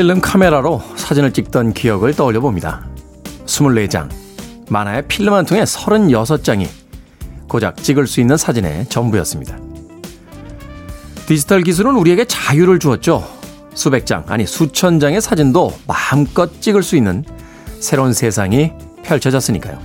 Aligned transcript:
필름 0.00 0.22
카메라로 0.22 0.82
사진을 0.96 1.34
찍던 1.34 1.74
기억을 1.74 2.14
떠올려 2.14 2.40
봅니다. 2.40 2.86
24장. 3.44 4.08
만화의 4.70 5.06
필름 5.08 5.34
한 5.34 5.44
통에 5.44 5.62
36장이 5.62 6.66
고작 7.46 7.76
찍을 7.76 8.06
수 8.06 8.22
있는 8.22 8.38
사진의 8.38 8.86
전부였습니다. 8.86 9.58
디지털 11.26 11.60
기술은 11.60 11.96
우리에게 11.96 12.24
자유를 12.24 12.78
주었죠. 12.78 13.28
수백 13.74 14.06
장, 14.06 14.24
아니 14.28 14.46
수천 14.46 15.00
장의 15.00 15.20
사진도 15.20 15.70
마음껏 15.86 16.62
찍을 16.62 16.82
수 16.82 16.96
있는 16.96 17.22
새로운 17.78 18.14
세상이 18.14 18.72
펼쳐졌으니까요. 19.02 19.78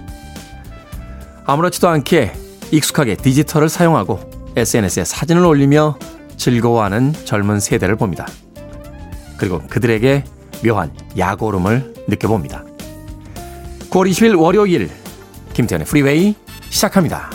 아무렇지도 1.45 1.89
않게 1.89 2.31
익숙하게 2.71 3.15
디지털을 3.17 3.67
사용하고 3.67 4.21
SNS에 4.55 5.03
사진을 5.03 5.45
올리며 5.45 5.99
즐거워하는 6.37 7.11
젊은 7.25 7.59
세대를 7.59 7.97
봅니다. 7.97 8.25
그리고 9.37 9.61
그들에게 9.69 10.23
묘한 10.63 10.93
약오름을 11.17 11.93
느껴봅니다. 12.07 12.63
9월 13.89 14.09
20일 14.09 14.39
월요일 14.39 14.89
김태훈의 15.53 15.85
프리웨이 15.87 16.35
시작합니다. 16.69 17.29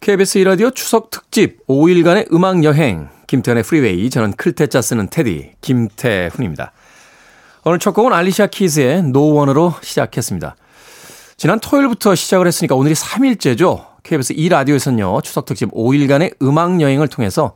KBS 0.00 0.38
이라디오 0.38 0.70
추석 0.70 1.10
특집 1.10 1.66
5일간의 1.66 2.30
음악 2.32 2.62
여행 2.64 3.08
김태훈의 3.26 3.62
프리웨이 3.62 4.10
저는 4.10 4.32
클테짜 4.32 4.82
쓰는 4.82 5.08
테디 5.08 5.52
김태훈입니다. 5.62 6.72
오늘 7.64 7.78
첫 7.78 7.92
곡은 7.92 8.12
알리샤 8.12 8.48
키스의 8.48 9.04
No 9.04 9.20
One으로 9.20 9.74
시작했습니다. 9.80 10.56
지난 11.38 11.58
토요일부터 11.58 12.14
시작을 12.14 12.46
했으니까 12.46 12.74
오늘이 12.74 12.94
3일째죠. 12.94 13.86
KBS 14.02 14.34
2라디오에서는요. 14.34 15.22
추석 15.22 15.46
특집 15.46 15.70
5일간의 15.72 16.34
음악 16.42 16.82
여행을 16.82 17.08
통해서 17.08 17.54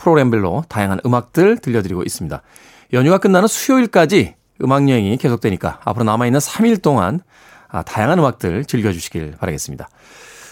프로그램별로 0.00 0.64
다양한 0.68 1.00
음악들 1.06 1.58
들려드리고 1.58 2.02
있습니다. 2.02 2.42
연휴가 2.92 3.18
끝나는 3.18 3.46
수요일까지 3.46 4.34
음악 4.62 4.88
여행이 4.88 5.16
계속되니까 5.16 5.80
앞으로 5.84 6.04
남아있는 6.04 6.40
3일 6.40 6.82
동안 6.82 7.20
아, 7.68 7.82
다양한 7.82 8.18
음악들 8.18 8.64
즐겨주시길 8.64 9.36
바라겠습니다. 9.38 9.88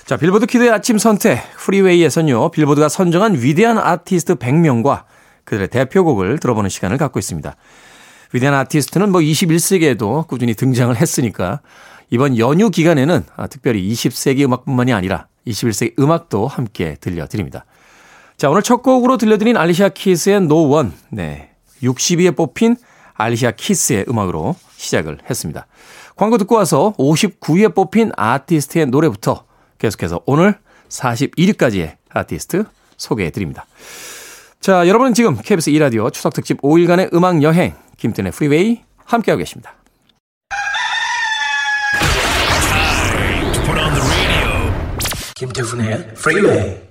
자, 0.07 0.17
빌보드 0.17 0.47
키드의 0.47 0.71
아침 0.71 0.97
선택, 0.97 1.43
프리웨이에서는요, 1.59 2.51
빌보드가 2.51 2.89
선정한 2.89 3.35
위대한 3.43 3.77
아티스트 3.77 4.37
100명과 4.37 5.05
그들의 5.45 5.69
대표곡을 5.69 6.39
들어보는 6.39 6.71
시간을 6.71 6.97
갖고 6.97 7.19
있습니다. 7.19 7.57
위대한 8.33 8.55
아티스트는 8.55 9.11
뭐 9.11 9.21
21세기에도 9.21 10.27
꾸준히 10.27 10.55
등장을 10.55 10.95
했으니까 10.97 11.61
이번 12.11 12.39
연휴 12.39 12.71
기간에는 12.71 13.25
아, 13.37 13.47
특별히 13.49 13.87
20세기 13.91 14.45
음악뿐만이 14.45 14.93
아니라 14.93 15.27
21세기 15.47 15.99
음악도 15.99 16.47
함께 16.47 16.97
들려드립니다. 17.01 17.65
자, 18.39 18.49
오늘 18.49 18.63
첫 18.63 18.85
곡으로 18.85 19.17
들려드린 19.17 19.57
알리샤 19.57 19.89
키스의 19.89 20.37
No 20.37 20.73
One. 20.73 20.93
네. 21.11 21.51
60위에 21.83 22.37
뽑힌 22.37 22.77
알리샤 23.15 23.51
키스의 23.51 24.05
음악으로 24.09 24.55
시작을 24.77 25.19
했습니다. 25.29 25.67
광고 26.15 26.39
듣고 26.39 26.55
와서 26.55 26.95
59위에 26.99 27.75
뽑힌 27.75 28.13
아티스트의 28.17 28.87
노래부터 28.87 29.45
계속해서 29.79 30.21
오늘 30.25 30.57
41위까지의 30.89 31.97
아티스트 32.11 32.65
소개해 32.97 33.31
드립니다. 33.31 33.67
자, 34.61 34.87
여러분은 34.87 35.15
지금 35.15 35.37
KBS 35.37 35.73
2라디오 35.73 36.13
추석특집 36.13 36.63
5일간의 36.63 37.13
음악 37.15 37.43
여행 37.43 37.75
김태훈의 37.97 38.31
프리웨이 38.31 38.83
함께하고 39.05 39.39
계십니다. 39.39 39.75
김태훈의 45.35 46.15
프리웨이 46.15 46.88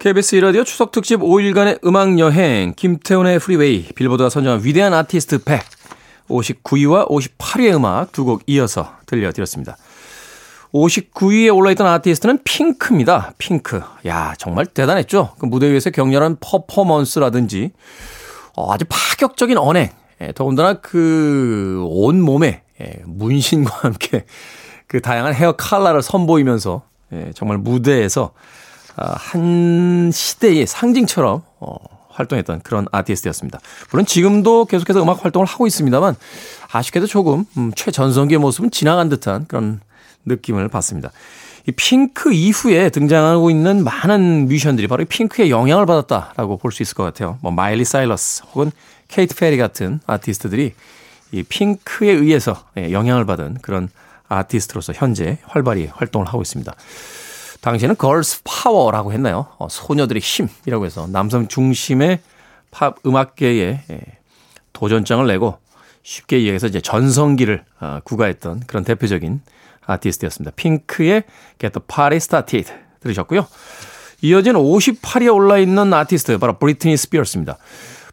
KBS 0.00 0.36
이라디오 0.36 0.64
추석 0.64 0.92
특집 0.92 1.20
5일간의 1.20 1.84
음악 1.84 2.18
여행 2.18 2.72
김태훈의 2.74 3.38
프리웨이 3.38 3.84
빌보드가 3.94 4.30
선정한 4.30 4.64
위대한 4.64 4.94
아티스트 4.94 5.44
100 5.44 5.60
59위와 6.28 7.08
58위의 7.10 7.74
음악 7.74 8.12
두 8.12 8.24
곡 8.24 8.42
이어서 8.46 8.94
들려드렸습니다. 9.06 9.76
59위에 10.72 11.54
올라있던 11.54 11.86
아티스트는 11.86 12.38
핑크입니다. 12.44 13.32
핑크. 13.36 13.82
야 14.06 14.34
정말 14.38 14.64
대단했죠. 14.66 15.34
그 15.38 15.46
무대 15.46 15.70
위에서 15.70 15.90
격렬한 15.90 16.36
퍼포먼스라든지 16.40 17.72
어, 18.56 18.72
아주 18.72 18.84
파격적인 18.88 19.58
언행. 19.58 19.90
예, 20.22 20.32
더군다나 20.32 20.74
그 20.74 21.84
온 21.86 22.22
몸에 22.22 22.62
예, 22.80 23.02
문신과 23.04 23.70
함께 23.82 24.24
그 24.86 25.00
다양한 25.02 25.34
헤어 25.34 25.52
컬러를 25.52 26.00
선보이면서 26.02 26.82
예, 27.12 27.32
정말 27.34 27.58
무대에서 27.58 28.32
아, 28.36 28.40
한 29.14 30.10
시대의 30.12 30.66
상징처럼 30.66 31.42
어, 31.60 31.76
활동했던 32.10 32.60
그런 32.62 32.86
아티스트였습니다. 32.92 33.60
물론 33.90 34.04
지금도 34.06 34.66
계속해서 34.66 35.02
음악 35.02 35.24
활동을 35.24 35.46
하고 35.46 35.66
있습니다만 35.66 36.16
아쉽게도 36.72 37.06
조금 37.06 37.44
음, 37.56 37.72
최전성기의 37.74 38.38
모습은 38.38 38.70
지나간 38.70 39.08
듯한 39.08 39.46
그런 39.46 39.80
느낌을 40.26 40.68
받습니다. 40.68 41.10
이 41.66 41.72
핑크 41.72 42.32
이후에 42.32 42.90
등장하고 42.90 43.50
있는 43.50 43.84
많은 43.84 44.48
뮤지션들이 44.48 44.86
바로 44.88 45.04
핑크의 45.04 45.50
영향을 45.50 45.86
받았다라고 45.86 46.58
볼 46.58 46.72
수 46.72 46.82
있을 46.82 46.94
것 46.94 47.04
같아요. 47.04 47.38
뭐 47.42 47.52
마일리 47.52 47.84
사이러스 47.84 48.42
혹은 48.52 48.70
케이트 49.08 49.34
페리 49.34 49.56
같은 49.56 50.00
아티스트들이 50.06 50.74
이 51.32 51.42
핑크에 51.42 52.10
의해서 52.10 52.64
예, 52.76 52.92
영향을 52.92 53.24
받은 53.24 53.58
그런 53.62 53.88
아티스트로서 54.28 54.92
현재 54.94 55.38
활발히 55.44 55.86
활동을 55.92 56.26
하고 56.26 56.42
있습니다. 56.42 56.72
당시에는 57.60 57.96
girls 57.96 58.42
power라고 58.44 59.12
했나요? 59.12 59.46
어, 59.58 59.68
소녀들의 59.68 60.20
힘이라고 60.20 60.86
해서 60.86 61.06
남성 61.06 61.46
중심의 61.48 62.20
팝 62.70 62.96
음악계에 63.04 63.82
예, 63.90 64.00
도전장을 64.72 65.26
내고 65.26 65.58
쉽게 66.02 66.38
얘기해서 66.38 66.66
이제 66.66 66.80
전성기를 66.80 67.64
어, 67.80 68.00
구가했던 68.04 68.62
그런 68.66 68.84
대표적인 68.84 69.40
아티스트였습니다. 69.84 70.52
핑크의 70.56 71.24
Get 71.58 71.72
the 71.78 71.84
Party 71.86 72.16
Started 72.16 72.72
들으셨고요. 73.00 73.46
이어진 74.22 74.54
58위에 74.54 75.34
올라 75.34 75.58
있는 75.58 75.92
아티스트 75.92 76.38
바로 76.38 76.58
브리트니 76.58 76.96
스피어스입니다. 76.96 77.56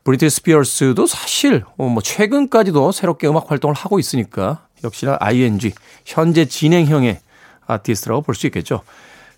브리트니 0.03 0.29
스피어스도 0.29 1.05
사실 1.05 1.63
어, 1.77 1.87
뭐 1.87 2.01
최근까지도 2.01 2.91
새롭게 2.91 3.27
음악 3.27 3.51
활동을 3.51 3.75
하고 3.75 3.99
있으니까 3.99 4.65
역시나 4.83 5.17
ING 5.19 5.71
현재 6.05 6.45
진행형의 6.45 7.19
아티스트라고 7.65 8.21
볼 8.21 8.35
수 8.35 8.47
있겠죠. 8.47 8.81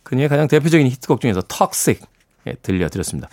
그녀의 0.09 0.27
가장 0.27 0.47
대표적인 0.47 0.87
히트곡 0.87 1.21
중에서 1.21 1.43
Toxic 1.47 2.01
예, 2.47 2.53
들려드렸습니다. 2.63 3.29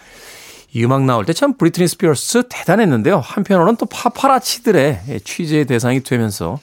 이 0.75 0.85
음악 0.85 1.05
나올 1.05 1.25
때 1.25 1.33
참 1.33 1.57
브리트니 1.57 1.89
스피어스 1.89 2.43
대단했는데요. 2.51 3.19
한편으로는 3.19 3.77
또 3.77 3.87
파파라치들의 3.87 5.01
예, 5.09 5.19
취재의 5.21 5.65
대상이 5.65 6.03
되면서 6.03 6.61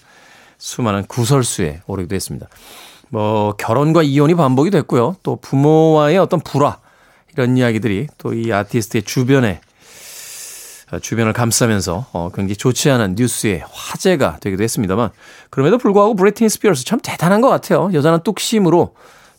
수많은 0.59 1.05
구설수에 1.07 1.81
오르기도 1.87 2.13
했습니다. 2.15 2.47
뭐 3.09 3.53
결혼과 3.57 4.03
이혼이 4.03 4.35
반복이 4.35 4.69
됐고요. 4.69 5.15
또 5.23 5.37
부모와의 5.37 6.19
어떤 6.19 6.39
불화 6.41 6.77
이런 7.33 7.57
이야기들이 7.57 8.07
또 8.19 8.33
이 8.33 8.51
아티스트의 8.53 9.03
주변에 9.03 9.61
어, 10.91 10.99
주변을 10.99 11.33
감싸면서 11.33 12.05
어, 12.13 12.29
굉장히 12.35 12.55
좋지 12.55 12.91
않은 12.91 13.15
뉴스의 13.17 13.63
화제가 13.67 14.37
되기도 14.41 14.61
했습니다만 14.63 15.09
그럼에도 15.49 15.79
불구하고 15.79 16.15
브리트니 16.15 16.49
스피어스 16.49 16.85
참 16.85 16.99
대단한 17.01 17.41
것 17.41 17.49
같아요. 17.49 17.89
여전한 17.93 18.19
뚝심으로 18.23 18.93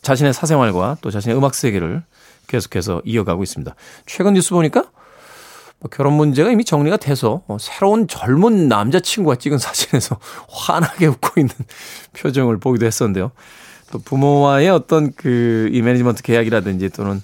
자신의 0.05 0.33
사생활과 0.33 0.97
또 1.01 1.11
자신의 1.11 1.35
음악 1.35 1.55
세계를 1.55 2.03
계속해서 2.47 3.01
이어가고 3.05 3.43
있습니다. 3.43 3.73
최근 4.05 4.33
뉴스 4.35 4.51
보니까 4.51 4.85
뭐 5.79 5.89
결혼 5.91 6.13
문제가 6.13 6.51
이미 6.51 6.63
정리가 6.63 6.97
돼서 6.97 7.41
어, 7.47 7.57
새로운 7.59 8.07
젊은 8.07 8.67
남자친구가 8.67 9.35
찍은 9.35 9.57
사진에서 9.57 10.19
환하게 10.47 11.07
웃고 11.07 11.39
있는 11.39 11.53
표정을 12.13 12.59
보기도 12.59 12.85
했었는데요. 12.85 13.31
또 13.91 13.99
부모와의 13.99 14.69
어떤 14.69 15.11
그 15.13 15.69
이 15.71 15.81
매니지먼트 15.81 16.23
계약이라든지 16.23 16.89
또는 16.89 17.21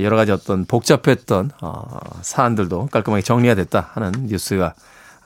여러 0.00 0.16
가지 0.16 0.32
어떤 0.32 0.64
복잡했던 0.64 1.52
어, 1.60 2.00
사안들도 2.22 2.88
깔끔하게 2.90 3.22
정리가 3.22 3.54
됐다 3.54 3.90
하는 3.94 4.12
뉴스가 4.26 4.74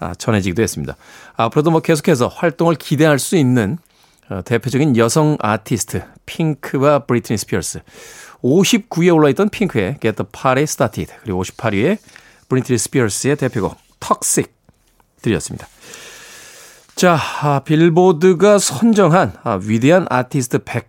아, 0.01 0.15
전해지기도 0.15 0.63
했습니다. 0.63 0.95
앞으로도 1.37 1.71
뭐 1.71 1.81
계속해서 1.81 2.29
활동을 2.29 2.75
기대할 2.75 3.19
수 3.19 3.37
있는 3.37 3.79
어, 3.79 3.88
대표적인 4.45 4.97
여성 4.97 5.37
아티스트 5.41 6.03
핑크와 6.27 7.01
브리트니 7.01 7.39
스피어스 7.39 7.81
59위에 8.43 9.15
올라있던 9.15 9.49
핑크의 9.49 9.99
Get 10.01 10.17
the 10.17 10.29
Party 10.31 10.63
Started 10.63 11.13
그리고 11.23 11.43
58위에 11.43 11.99
브리트니 12.49 12.79
스피어스의 12.79 13.37
대표곡 13.37 13.77
Toxic 14.01 14.53
들렸습니다. 15.23 15.67
자, 16.95 17.17
아, 17.43 17.61
빌보드가 17.61 18.59
선정한 18.59 19.35
아, 19.45 19.61
위대한 19.63 20.07
아티스트 20.11 20.65
100. 20.65 20.89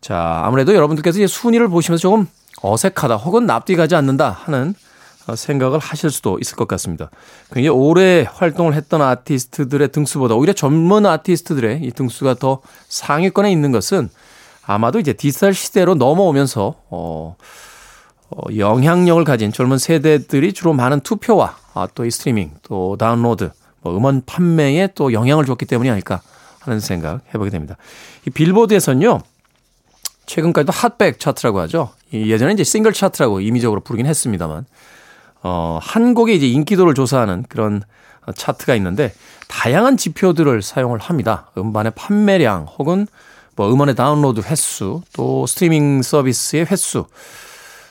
자, 0.00 0.42
아무래도 0.44 0.74
여러분들께서 0.74 1.24
순위를 1.26 1.68
보시면서 1.68 2.00
조금 2.02 2.26
어색하다 2.60 3.16
혹은 3.16 3.46
납득이 3.46 3.76
가지 3.76 3.94
않는다 3.94 4.30
하는 4.30 4.70
어, 4.70 4.87
생각을 5.36 5.78
하실 5.78 6.10
수도 6.10 6.38
있을 6.40 6.56
것 6.56 6.68
같습니다. 6.68 7.10
굉장히 7.52 7.68
오래 7.76 8.26
활동을 8.30 8.74
했던 8.74 9.02
아티스트들의 9.02 9.88
등수보다 9.88 10.34
오히려 10.34 10.52
젊은 10.52 11.06
아티스트들의 11.06 11.80
이 11.82 11.90
등수가 11.92 12.34
더 12.34 12.60
상위권에 12.88 13.50
있는 13.50 13.72
것은 13.72 14.08
아마도 14.64 14.98
이제 14.98 15.12
디지털 15.12 15.54
시대로 15.54 15.94
넘어오면서 15.94 16.74
어 16.90 17.36
어, 18.30 18.42
영향력을 18.54 19.24
가진 19.24 19.52
젊은 19.52 19.78
세대들이 19.78 20.52
주로 20.52 20.72
많은 20.74 21.00
투표와 21.00 21.56
아, 21.74 21.88
또 21.94 22.04
이 22.04 22.10
스트리밍, 22.10 22.52
또 22.62 22.96
다운로드, 22.98 23.50
뭐 23.80 23.96
음원 23.96 24.22
판매에 24.26 24.88
또 24.94 25.12
영향을 25.12 25.44
줬기 25.44 25.64
때문이 25.64 25.88
아닐까 25.90 26.20
하는 26.60 26.80
생각 26.80 27.22
해보게 27.32 27.50
됩니다. 27.50 27.76
이 28.26 28.30
빌보드에서는요, 28.30 29.20
최근까지도 30.26 30.72
핫백 30.72 31.20
차트라고 31.20 31.60
하죠. 31.60 31.90
예전에 32.12 32.52
이제 32.52 32.64
싱글 32.64 32.92
차트라고 32.92 33.40
임의적으로 33.40 33.80
부르긴 33.80 34.06
했습니다만, 34.06 34.66
어, 35.42 35.78
한 35.80 36.14
곡의 36.14 36.36
이제 36.36 36.46
인기도를 36.46 36.94
조사하는 36.94 37.44
그런 37.48 37.82
차트가 38.34 38.74
있는데, 38.76 39.12
다양한 39.48 39.96
지표들을 39.96 40.60
사용을 40.62 40.98
합니다. 40.98 41.50
음반의 41.56 41.92
판매량 41.94 42.66
혹은 42.78 43.06
뭐 43.56 43.72
음원의 43.72 43.94
다운로드 43.94 44.40
횟수, 44.40 45.02
또 45.14 45.46
스트리밍 45.46 46.02
서비스의 46.02 46.66
횟수, 46.66 47.06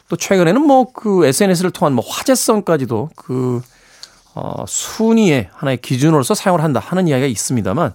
또 0.10 0.16
최근에는 0.16 0.62
뭐 0.62 0.94
그 0.94 1.26
SNS를 1.26 1.72
통한 1.72 1.94
뭐 1.94 2.04
화제성까지도 2.08 3.10
그 3.16 3.62
어, 4.36 4.66
순위의 4.68 5.50
하나의 5.52 5.78
기준으로서 5.78 6.34
사용을 6.36 6.64
한다 6.64 6.80
하는 6.80 7.08
이야기가 7.08 7.28
있습니다만 7.28 7.94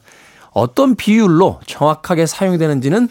어떤 0.50 0.96
비율로 0.96 1.60
정확하게 1.66 2.26
사용이 2.26 2.58
되는지는 2.58 3.08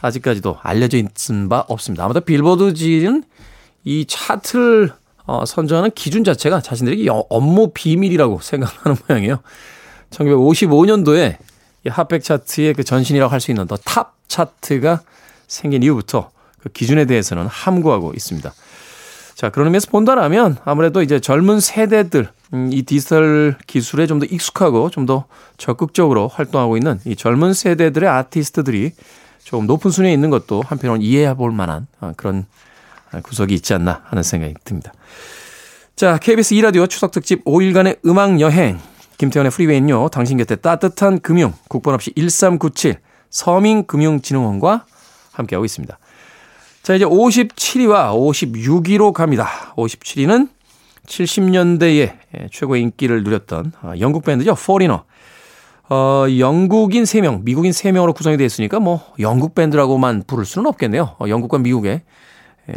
아직까지도 0.00 0.58
알려져 0.62 0.98
있는 0.98 1.48
바 1.48 1.64
없습니다. 1.68 2.04
아마도 2.04 2.20
빌보드지는 2.20 3.24
이 3.84 4.06
차트를 4.06 4.92
어, 5.26 5.44
선정하는 5.46 5.90
기준 5.94 6.22
자체가 6.24 6.60
자신들에게 6.60 7.08
업무 7.30 7.70
비밀이라고 7.72 8.40
생각하는 8.40 8.96
모양이에요. 9.08 9.38
1955년도에 10.10 11.36
이 11.86 11.88
핫백 11.88 12.22
차트의 12.22 12.74
그 12.74 12.84
전신이라고 12.84 13.30
할 13.32 13.40
수 13.40 13.50
있는 13.50 13.66
The 13.66 13.76
Top 13.84 14.14
차트가 14.28 15.00
생긴 15.46 15.82
이후부터 15.82 16.30
그 16.62 16.68
기준에 16.70 17.04
대해서는 17.04 17.46
함구하고 17.46 18.12
있습니다. 18.14 18.52
자, 19.34 19.50
그런 19.50 19.66
의미에서 19.66 19.90
본다라면 19.90 20.56
아무래도 20.64 21.02
이제 21.02 21.18
젊은 21.20 21.60
세대들, 21.60 22.28
음, 22.54 22.70
이 22.72 22.82
디지털 22.82 23.56
기술에 23.66 24.06
좀 24.06 24.20
더 24.20 24.26
익숙하고 24.26 24.90
좀 24.90 25.06
더 25.06 25.24
적극적으로 25.58 26.28
활동하고 26.28 26.76
있는 26.76 27.00
이 27.04 27.16
젊은 27.16 27.52
세대들의 27.52 28.08
아티스트들이 28.08 28.92
조금 29.42 29.66
높은 29.66 29.90
순위에 29.90 30.12
있는 30.12 30.30
것도 30.30 30.62
한편으로는 30.66 31.02
이해해 31.04 31.34
볼 31.34 31.50
만한 31.52 31.86
어, 32.00 32.12
그런 32.16 32.46
구석이 33.22 33.54
있지 33.54 33.74
않나 33.74 34.02
하는 34.04 34.22
생각이 34.22 34.54
듭니다. 34.64 34.92
자, 35.96 36.18
KBS 36.18 36.54
2라디오 36.56 36.88
추석 36.88 37.12
특집 37.12 37.44
5일간의 37.44 37.98
음악 38.06 38.40
여행. 38.40 38.78
김태현의 39.18 39.52
프리웨이는요, 39.52 40.08
당신 40.08 40.38
곁에 40.38 40.56
따뜻한 40.56 41.20
금융, 41.20 41.52
국번 41.68 41.94
없이 41.94 42.12
1397, 42.16 42.96
서민금융진흥원과 43.30 44.86
함께하고 45.32 45.64
있습니다. 45.64 45.98
자, 46.82 46.94
이제 46.94 47.04
57위와 47.04 48.12
56위로 48.12 49.12
갑니다. 49.12 49.72
57위는 49.76 50.48
70년대에 51.06 52.14
최고의 52.50 52.82
인기를 52.82 53.22
누렸던 53.24 53.72
아, 53.82 53.94
영국 54.00 54.24
밴드죠. 54.24 54.54
포리너. 54.54 55.04
어, 55.90 56.26
영국인 56.38 57.04
3명, 57.04 57.42
미국인 57.44 57.70
3명으로 57.70 58.14
구성이 58.14 58.36
되어 58.36 58.46
있으니까 58.46 58.80
뭐 58.80 59.04
영국 59.18 59.54
밴드라고만 59.54 60.24
부를 60.26 60.44
수는 60.44 60.66
없겠네요. 60.66 61.16
어, 61.18 61.28
영국과 61.28 61.58
미국의 61.58 62.02
에, 62.70 62.74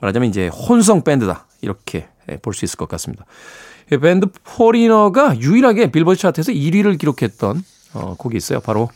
말하자면 0.00 0.28
이제 0.28 0.48
혼성 0.48 1.02
밴드다. 1.02 1.46
이렇게 1.60 2.08
볼 2.42 2.54
수 2.54 2.64
있을 2.64 2.76
것 2.76 2.88
같습니다. 2.88 3.24
밴드 4.00 4.26
포리너가 4.44 5.38
유일하게 5.38 5.88
빌보드 5.92 6.18
차트에서 6.18 6.52
1위를 6.52 6.98
기록했던 6.98 7.62
어, 7.94 8.14
곡이 8.18 8.36
있어요. 8.36 8.60
바로 8.60 8.88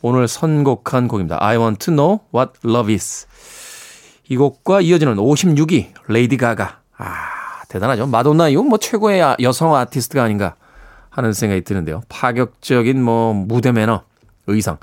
오늘 0.00 0.28
선곡한 0.28 1.08
곡입니다. 1.08 1.38
I 1.40 1.56
want 1.58 1.84
to 1.86 1.92
know 1.94 2.20
what 2.34 2.52
love 2.64 2.92
is. 2.94 3.26
이 4.28 4.36
곡과 4.36 4.80
이어지는 4.82 5.16
56위 5.16 5.88
레이디 6.08 6.36
가가. 6.36 6.80
아, 6.96 7.62
대단하죠. 7.68 8.06
마돈나 8.06 8.48
이후 8.50 8.62
뭐 8.62 8.78
최고의 8.78 9.36
여성 9.40 9.74
아티스트가 9.74 10.22
아닌가 10.22 10.54
하는 11.10 11.32
생각이 11.32 11.62
드는데요. 11.62 12.02
파격적인 12.08 13.02
뭐 13.02 13.34
무대 13.34 13.72
매너, 13.72 14.02
의상. 14.46 14.78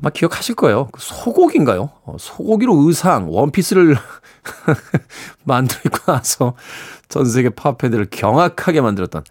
아마 0.00 0.10
기억하실 0.10 0.54
거예요. 0.54 0.88
그 0.92 1.00
소고기인가요? 1.00 1.90
어, 2.04 2.16
소고기로 2.18 2.86
의상, 2.86 3.26
원피스를 3.28 3.96
만들어 5.44 5.80
입고 5.86 6.12
나서 6.12 6.54
전 7.08 7.24
세계 7.24 7.50
팝팬들을 7.50 8.06
경악하게 8.10 8.80
만들었던. 8.80 9.24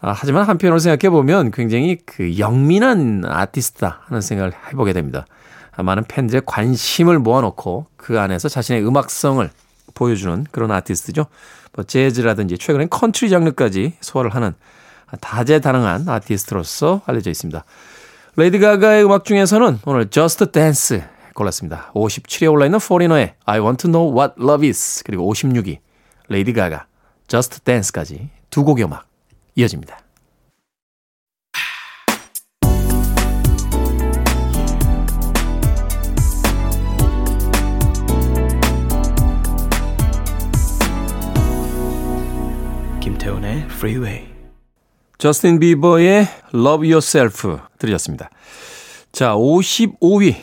아, 0.00 0.12
하지만 0.12 0.44
한편으로 0.44 0.78
생각해 0.78 1.10
보면 1.10 1.50
굉장히 1.50 1.98
그 2.04 2.38
영민한 2.38 3.22
아티스트다 3.26 4.02
하는 4.06 4.20
생각을 4.20 4.52
해보게 4.68 4.92
됩니다. 4.92 5.26
아, 5.74 5.82
많은 5.82 6.04
팬들의 6.04 6.42
관심을 6.44 7.18
모아놓고 7.18 7.86
그 7.96 8.20
안에서 8.20 8.48
자신의 8.48 8.86
음악성을 8.86 9.48
보여주는 9.94 10.46
그런 10.50 10.70
아티스트죠. 10.70 11.26
뭐 11.72 11.84
재즈라든지 11.84 12.58
최근엔 12.58 12.90
컨트리 12.90 13.30
장르까지 13.30 13.94
소화를 14.00 14.34
하는 14.34 14.54
다재다능한 15.20 16.08
아티스트로서 16.08 17.00
알려져 17.06 17.30
있습니다. 17.30 17.64
레이디 18.38 18.60
가가의 18.60 19.04
음악 19.04 19.24
중에서는 19.24 19.80
오늘 19.84 20.10
Just 20.10 20.52
Dance 20.52 21.02
골랐습니다. 21.34 21.90
57위에 21.92 22.48
올라있는 22.52 22.78
포리너의 22.78 23.34
I 23.44 23.58
Want 23.58 23.82
to 23.82 23.90
Know 23.90 24.16
What 24.16 24.34
Love 24.40 24.68
Is 24.68 25.02
그리고 25.04 25.28
56위 25.34 25.78
레이디 26.28 26.52
가가 26.52 26.86
Just 27.26 27.64
Dance까지 27.64 28.30
두 28.48 28.62
곡의 28.62 28.84
음악 28.84 29.08
이어집니다. 29.56 29.98
김태훈의 43.00 43.64
Freeway 43.64 44.37
저스틴 45.18 45.58
비버의 45.58 46.28
Love 46.54 46.92
Yourself 46.92 47.58
들으셨습니다. 47.78 48.30
자, 49.10 49.34
55위. 49.34 50.36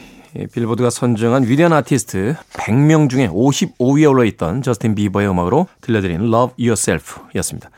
빌보드가 0.51 0.89
선정한 0.89 1.47
위대한 1.47 1.71
아티스트 1.71 2.35
100명 2.51 3.09
중에 3.09 3.29
55위에 3.29 4.09
올라있던 4.09 4.61
저스틴 4.61 4.93
비버의 4.93 5.29
음악으로 5.29 5.67
들려드린 5.79 6.25
Love 6.25 6.55
Yourself 6.59 7.21
였습니다. 7.35 7.69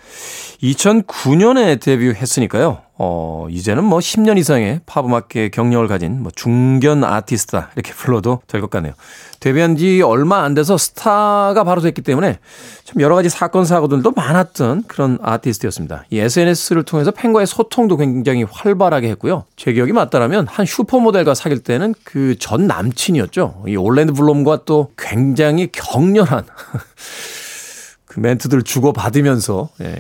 2009년에 0.63 1.79
데뷔했으니까요. 1.79 2.81
어, 2.99 3.45
이제는 3.51 3.83
뭐 3.83 3.99
10년 3.99 4.39
이상의 4.39 4.81
팝음악계 4.87 5.49
경력을 5.49 5.87
가진 5.87 6.23
뭐 6.23 6.31
중견 6.35 7.03
아티스트다. 7.03 7.69
이렇게 7.75 7.93
불러도 7.93 8.41
될 8.47 8.59
것 8.59 8.71
같네요. 8.71 8.93
데뷔한 9.39 9.77
지 9.77 10.01
얼마 10.01 10.41
안 10.43 10.55
돼서 10.55 10.77
스타가 10.79 11.63
바로 11.63 11.79
됐기 11.81 12.01
때문에 12.01 12.39
참 12.85 13.01
여러 13.01 13.13
가지 13.13 13.29
사건, 13.29 13.65
사고들도 13.65 14.13
많았던 14.15 14.85
그런 14.87 15.19
아티스트였습니다. 15.21 16.05
이 16.09 16.17
SNS를 16.19 16.81
통해서 16.83 17.11
팬과의 17.11 17.45
소통도 17.45 17.97
굉장히 17.97 18.43
활발하게 18.49 19.09
했고요. 19.09 19.45
제 19.55 19.73
기억이 19.73 19.91
맞다라면 19.93 20.47
한 20.47 20.65
슈퍼모델과 20.65 21.35
사귈 21.35 21.59
때는 21.59 21.93
그 22.03 22.35
전 22.39 22.65
남친이었죠. 22.65 23.65
이 23.67 23.75
올랜드 23.75 24.13
블롬과 24.13 24.61
또 24.65 24.89
굉장히 24.97 25.69
격렬한 25.71 26.45
그 28.05 28.19
멘트들을 28.19 28.63
주고받으면서, 28.63 29.69
예. 29.81 29.97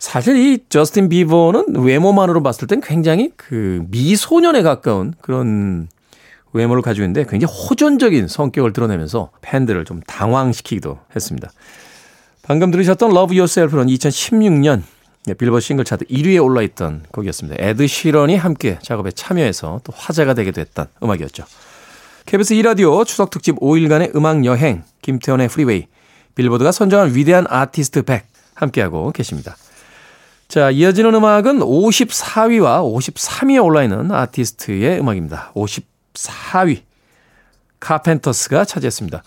사실 0.00 0.36
이 0.36 0.58
저스틴 0.70 1.10
비버는 1.10 1.76
외모만으로 1.76 2.42
봤을 2.42 2.66
땐 2.66 2.80
굉장히 2.80 3.30
그 3.36 3.84
미소년에 3.90 4.62
가까운 4.62 5.12
그런 5.20 5.88
외모를 6.54 6.82
가지고 6.82 7.04
있는데 7.04 7.24
굉장히 7.28 7.52
호전적인 7.52 8.26
성격을 8.26 8.72
드러내면서 8.72 9.30
팬들을 9.42 9.84
좀 9.84 10.00
당황시키기도 10.00 10.98
했습니다. 11.14 11.50
방금 12.42 12.70
들으셨던 12.70 13.10
Love 13.10 13.38
Yourself는 13.38 13.86
2016년 13.88 14.82
빌보드 15.36 15.60
싱글 15.60 15.84
차트 15.84 16.06
1위에 16.06 16.42
올라있던 16.42 17.04
곡이었습니다. 17.12 17.62
에드 17.62 17.86
시런이 17.86 18.36
함께 18.36 18.78
작업에 18.82 19.10
참여해서 19.10 19.82
또 19.84 19.92
화제가 19.94 20.32
되기도 20.32 20.62
했던 20.62 20.86
음악이었죠. 21.02 21.44
KBS 22.24 22.54
2라디오 22.54 23.04
추석 23.04 23.28
특집 23.28 23.56
5일간의 23.56 24.16
음악 24.16 24.46
여행 24.46 24.82
김태훈의 25.02 25.48
Freeway 25.48 25.88
빌보드가 26.34 26.72
선정한 26.72 27.14
위대한 27.14 27.44
아티스트 27.50 28.02
100 28.02 28.24
함께하고 28.54 29.12
계십니다. 29.12 29.56
자, 30.50 30.68
이어지는 30.72 31.14
음악은 31.14 31.60
54위와 31.60 32.82
53위에 32.82 33.64
올라있는 33.64 34.10
아티스트의 34.10 34.98
음악입니다. 34.98 35.52
54위. 35.54 36.80
카펜터스가 37.78 38.64
차지했습니다. 38.64 39.22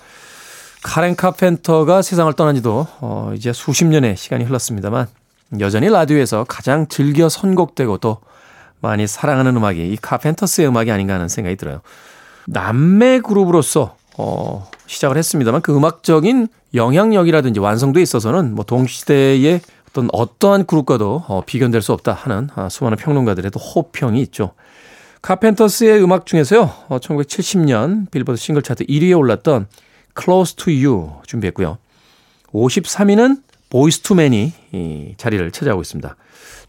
카렌 0.84 1.16
카펜터가 1.16 2.02
세상을 2.02 2.34
떠난 2.34 2.56
지도 2.56 2.88
어, 3.00 3.32
이제 3.38 3.54
수십 3.54 3.86
년의 3.86 4.18
시간이 4.18 4.44
흘렀습니다만 4.44 5.08
여전히 5.62 5.88
라디오에서 5.88 6.44
가장 6.44 6.88
즐겨 6.90 7.30
선곡되고 7.30 8.00
또 8.00 8.18
많이 8.82 9.08
사랑하는 9.08 9.56
음악이 9.56 9.94
이 9.94 9.96
카펜터스의 9.96 10.68
음악이 10.68 10.92
아닌가 10.92 11.14
하는 11.14 11.30
생각이 11.30 11.56
들어요. 11.56 11.80
남매 12.48 13.22
그룹으로서 13.22 13.96
어, 14.18 14.70
시작을 14.88 15.16
했습니다만 15.16 15.62
그 15.62 15.74
음악적인 15.74 16.50
영향력이라든지 16.74 17.62
완성도에 17.62 18.04
있어서는 18.04 18.56
뭐 18.56 18.66
동시대의 18.66 19.62
어떤 19.94 20.10
어떠한 20.12 20.66
그룹과도 20.66 21.24
어, 21.28 21.42
비견될 21.46 21.84
수 21.84 21.94
없다 21.94 22.14
하는 22.14 22.50
아, 22.56 22.68
수많은 22.68 22.98
평론가들의 22.98 23.52
도 23.52 23.60
호평이 23.60 24.20
있죠. 24.24 24.54
카펜터스의 25.22 26.04
음악 26.04 26.26
중에서요, 26.26 26.62
어, 26.90 26.98
1970년 26.98 28.10
빌보드 28.10 28.38
싱글 28.38 28.64
차트 28.64 28.86
1위에 28.88 29.16
올랐던 29.18 29.68
Close 30.20 30.56
to 30.56 30.74
You 30.74 31.12
준비했고요. 31.28 31.78
53위는 32.52 33.44
보이스 33.70 34.00
투맨이 34.02 34.54
이 34.72 35.14
자리를 35.18 35.52
차지하고 35.52 35.82
있습니다. 35.82 36.16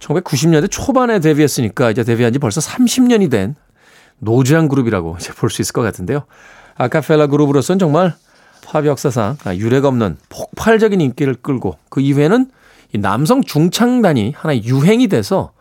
1990년대 0.01 0.71
초반에 0.71 1.19
데뷔했으니까 1.21 1.91
이제 1.91 2.05
데뷔한 2.05 2.33
지 2.35 2.39
벌써 2.39 2.61
30년이 2.61 3.31
된 3.31 3.55
노쇠한 4.19 4.69
그룹이라고 4.69 5.17
이제 5.19 5.33
볼 5.33 5.49
수 5.51 5.63
있을 5.63 5.73
것 5.73 5.81
같은데요. 5.81 6.25
아카펠라 6.77 7.29
그룹으로서는 7.29 7.79
정말 7.79 8.15
팝 8.67 8.85
역사상 8.87 9.39
유례가 9.55 9.89
없는 9.89 10.19
폭발적인 10.29 11.01
인기를 11.01 11.37
끌고 11.37 11.79
그 11.89 12.01
이후에는 12.01 12.47
이 12.47 12.64
남성 12.99 13.43
중창단이 13.43 14.35
하나의 14.37 14.65
유행이 14.65 15.09
돼서 15.09 15.53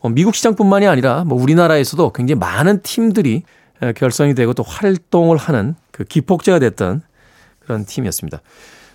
뭐 0.00 0.10
미국 0.10 0.34
시장뿐만이 0.34 0.86
아니라 0.86 1.24
뭐 1.24 1.40
우리나라에서도 1.40 2.12
굉장히 2.12 2.38
많은 2.38 2.82
팀들이 2.82 3.42
결성이 3.96 4.34
되고 4.34 4.52
또 4.52 4.62
활동을 4.62 5.36
하는 5.36 5.74
그 5.90 6.04
기폭제가 6.04 6.58
됐던 6.58 7.02
그런 7.60 7.84
팀이었습니다. 7.84 8.40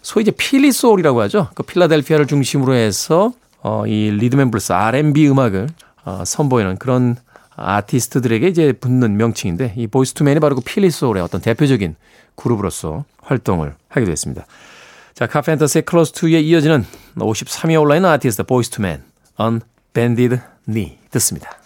소위 0.01 0.23
이제 0.23 0.31
Philly 0.31 0.71
soul이라고 0.71 1.21
하죠. 1.21 1.49
그 1.55 1.63
필라델피아를 1.63 2.27
중심으로 2.27 2.73
해서 2.73 3.33
어, 3.61 3.87
이 3.87 4.11
rhythm 4.11 4.38
and 4.38 4.51
blues 4.51 4.73
R&B 4.73 5.27
음악을 5.29 5.67
어, 6.03 6.23
선보이는 6.23 6.77
그런 6.77 7.15
아티스트들에게 7.55 8.47
이제 8.47 8.73
붙는 8.73 9.17
명칭인데 9.17 9.73
이 9.77 9.87
보이스 9.87 10.13
투맨이 10.13 10.39
바로 10.39 10.55
그 10.55 10.61
Philly 10.61 10.91
soul의 10.91 11.23
어떤 11.23 11.41
대표적인 11.41 11.95
그룹으로서 12.35 13.05
활동을 13.21 13.73
하게 13.87 14.05
됐습니다. 14.05 14.45
자, 15.15 15.27
카펜터스의 15.27 15.83
Close 15.89 16.11
to 16.11 16.21
You에 16.21 16.41
이어지는 16.41 16.85
53위에 17.15 17.79
올라있는 17.79 18.09
아티스트 18.09 18.43
보이스 18.43 18.69
투 18.69 18.81
맨 18.81 19.01
On 19.39 19.65
Bended 19.65 20.41
Knee 20.65 20.97
듣습니다. 21.11 21.57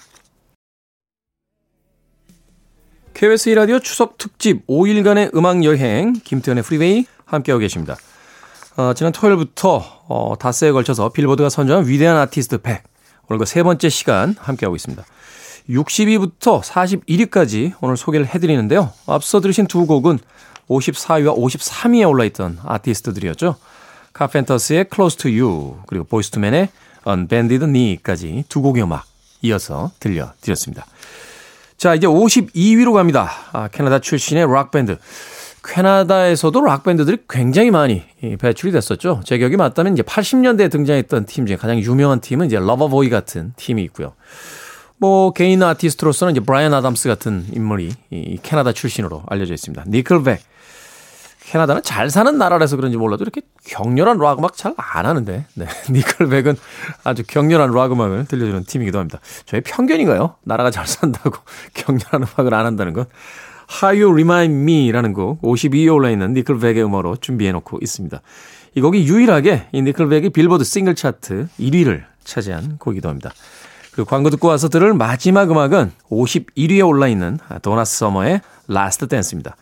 KBS 3.16 3.50
2라디오 3.50 3.82
추석 3.82 4.20
특집 4.20 4.68
5일간의 4.68 5.36
음악 5.36 5.64
여행 5.64 6.14
김태훈의 6.14 6.64
Freeway 6.64 7.08
함께하고 7.26 7.60
계십니다. 7.60 7.98
어, 8.78 8.94
지난 8.94 9.12
토요일부터 9.12 10.04
어, 10.08 10.36
닷새에 10.40 10.72
걸쳐서 10.72 11.10
빌보드가 11.10 11.50
선정한 11.50 11.88
위대한 11.88 12.18
아티스트 12.18 12.60
100 12.60 12.84
오늘 13.30 13.40
그세 13.40 13.64
번째 13.64 13.90
시간 13.90 14.36
함께하고 14.38 14.76
있습니다. 14.76 15.04
60위부터 15.70 16.62
41위까지 16.62 17.74
오늘 17.82 17.98
소개를 17.98 18.28
해드리는데요. 18.28 18.94
앞서 19.08 19.42
들으신 19.42 19.66
두 19.66 19.88
곡은 19.88 20.20
54위와 20.70 21.36
53위에 21.38 22.08
올라있던 22.08 22.60
아티스트들이었죠. 22.64 23.56
카펜터스의 24.14 24.86
Close 24.94 25.18
to 25.18 25.32
You 25.32 25.78
그리고 25.88 26.06
보이스투맨의 26.06 26.70
Unbended 27.08 27.66
Knee까지 27.66 28.46
두 28.50 28.62
곡의 28.62 28.84
음악 28.84 29.06
이어서 29.42 29.92
들려드렸습니다. 30.00 30.86
자 31.78 31.96
이제 31.96 32.08
52위로 32.08 32.94
갑니다. 32.94 33.32
아, 33.54 33.68
캐나다 33.70 34.00
출신의 34.00 34.48
락밴드. 34.52 34.98
캐나다에서도 35.64 36.62
락밴드들이 36.62 37.20
굉장히 37.30 37.72
많이 37.72 38.04
배출이 38.40 38.72
됐었죠. 38.72 39.22
제 39.24 39.38
기억이 39.38 39.58
맞다면 39.58 39.94
이제 39.94 40.02
80년대에 40.02 40.72
등장했던 40.72 41.26
팀 41.26 41.46
중에 41.46 41.58
가장 41.58 41.80
유명한 41.80 42.22
팀은 42.22 42.48
이제 42.48 42.58
러버보이 42.58 43.10
같은 43.10 43.54
팀이 43.56 43.84
있고요. 43.84 44.14
뭐 44.98 45.32
개인 45.32 45.64
아티스트로서는 45.64 46.32
이제 46.32 46.40
브라이언 46.42 46.74
아담스 46.74 47.08
같은 47.08 47.46
인물이 47.54 47.94
이 48.12 48.40
캐나다 48.44 48.74
출신으로 48.74 49.24
알려져 49.28 49.54
있습니다. 49.54 49.86
니클백. 49.88 50.49
캐나다는 51.50 51.82
잘 51.82 52.12
사는 52.12 52.38
나라라서 52.38 52.76
그런지 52.76 52.96
몰라도 52.96 53.24
이렇게 53.24 53.42
격렬한 53.66 54.20
락 54.20 54.38
음악 54.38 54.56
잘 54.56 54.76
안 54.78 55.08
하는데, 55.08 55.46
네. 55.56 55.66
니클백은 55.90 56.56
아주 57.04 57.24
격렬한 57.26 57.72
락 57.72 57.92
음악을 57.92 58.26
들려주는 58.26 58.66
팀이기도 58.66 59.00
합니다. 59.00 59.20
저의 59.46 59.62
편견인가요? 59.62 60.36
나라가 60.44 60.70
잘 60.70 60.86
산다고 60.86 61.40
격렬한 61.74 62.28
음악을 62.38 62.54
안 62.54 62.68
한다는 62.68 62.94
건. 62.94 63.06
How 63.82 64.00
You 64.00 64.14
Remind 64.14 64.62
Me라는 64.62 65.14
곡 65.14 65.42
52위에 65.42 65.92
올라있는 65.92 66.34
니클백의 66.34 66.84
음악으로 66.84 67.16
준비해놓고 67.16 67.80
있습니다. 67.82 68.22
이 68.76 68.82
곡이 68.82 69.08
유일하게 69.08 69.70
이 69.72 69.82
니클백의 69.82 70.30
빌보드 70.30 70.64
싱글 70.64 70.94
차트 70.94 71.48
1위를 71.60 72.04
차지한 72.24 72.78
곡이기도 72.78 73.10
합니다. 73.10 73.32
그 73.92 74.06
광고 74.06 74.30
듣고 74.30 74.48
와서 74.48 74.70
들을 74.70 74.94
마지막 74.94 75.50
음악은 75.50 75.92
51위에 76.12 76.88
올라있는 76.88 77.40
도나 77.64 77.86
서머의 77.86 78.42
Last 78.68 79.08
Dance입니다. 79.08 79.56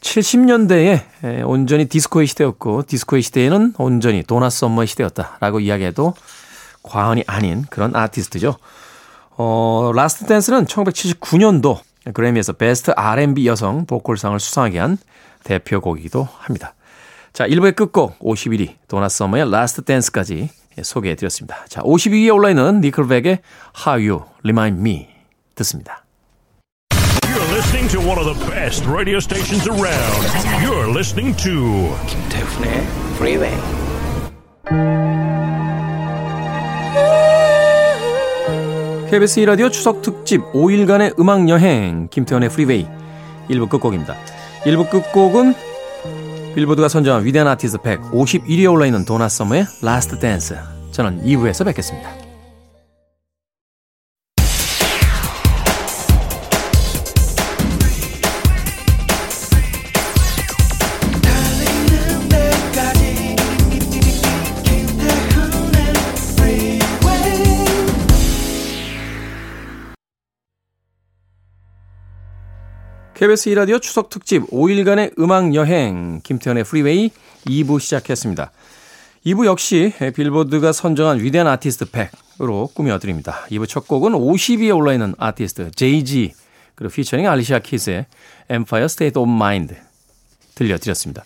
70년대에 0.00 1.44
온전히 1.46 1.86
디스코의 1.86 2.26
시대였고 2.26 2.84
디스코의 2.84 3.22
시대에는 3.22 3.74
온전히 3.78 4.22
도나 4.22 4.50
서머의 4.50 4.86
시대였다라고 4.86 5.60
이야기해도 5.60 6.14
과언이 6.82 7.24
아닌 7.26 7.64
그런 7.68 7.94
아티스트죠. 7.94 8.56
어, 9.38 9.92
Last 9.94 10.26
Dance는 10.26 10.64
1979년도 10.66 11.80
그래미에서 12.14 12.54
베스트 12.54 12.92
R&B 12.92 13.46
여성 13.46 13.84
보컬상을 13.86 14.38
수상하게 14.38 14.78
한 14.78 14.98
대표곡이기도 15.44 16.26
합니다. 16.38 16.74
자, 17.32 17.46
1부의 17.46 17.76
끝곡 17.76 18.18
51위 18.20 18.76
도나 18.88 19.08
서머의 19.08 19.50
Last 19.50 19.82
Dance까지 19.82 20.48
소개해 20.82 21.16
드렸습니다. 21.16 21.64
자, 21.68 21.82
52위에 21.82 22.34
올라 22.34 22.50
있는 22.50 22.80
니클백의 22.80 23.40
How 23.86 24.08
You 24.08 24.24
Remind 24.42 24.80
Me 24.80 25.08
듣습니다. 25.54 26.05
Listening 27.76 28.02
to 28.02 28.08
one 28.08 28.18
of 28.18 28.24
the 28.24 28.50
best 28.50 28.86
radio 28.86 29.20
stations 29.20 29.68
around. 29.68 30.64
You're 30.64 30.88
listening 30.88 31.36
to 31.36 31.94
김태훈의 32.06 32.86
Freeway. 33.16 33.54
KBS 39.10 39.40
2라디오 39.40 39.70
추석 39.70 40.00
특집 40.00 40.40
5일간의 40.54 41.20
음악 41.20 41.50
여행 41.50 42.08
김태훈의 42.10 42.48
Freeway 42.48 42.86
1부 43.50 43.68
끝곡입니다. 43.68 44.14
1부 44.64 44.88
끝곡은 44.88 45.54
빌보드가 46.54 46.88
선정한 46.88 47.26
위대한 47.26 47.46
아티스트 47.46 47.76
100 47.82 48.16
51위에 48.16 48.72
올라있는 48.72 49.04
도나 49.04 49.28
서머의 49.28 49.66
Last 49.82 50.18
Dance. 50.18 50.56
저는 50.92 51.24
2부에서 51.24 51.66
뵙겠습니다. 51.66 52.25
KBS 73.16 73.48
2라디오 73.48 73.80
추석 73.80 74.10
특집 74.10 74.42
5일간의 74.50 75.18
음악 75.18 75.54
여행 75.54 76.20
김태훈의 76.22 76.64
프리웨이 76.64 77.10
2부 77.46 77.80
시작했습니다. 77.80 78.52
2부 79.24 79.46
역시 79.46 79.94
빌보드가 80.14 80.72
선정한 80.72 81.20
위대한 81.20 81.46
아티스트 81.46 81.86
100으로 81.86 82.74
꾸며드립니다. 82.74 83.46
2부 83.50 83.66
첫 83.66 83.88
곡은 83.88 84.12
50위에 84.12 84.76
올라있는 84.76 85.14
아티스트 85.16 85.70
제이지 85.70 86.34
그리고 86.74 86.92
피처링 86.92 87.26
알리샤 87.26 87.60
키스의 87.60 88.04
Empire 88.50 88.84
State 88.84 89.18
of 89.18 89.32
Mind 89.32 89.74
들려드렸습니다. 90.54 91.24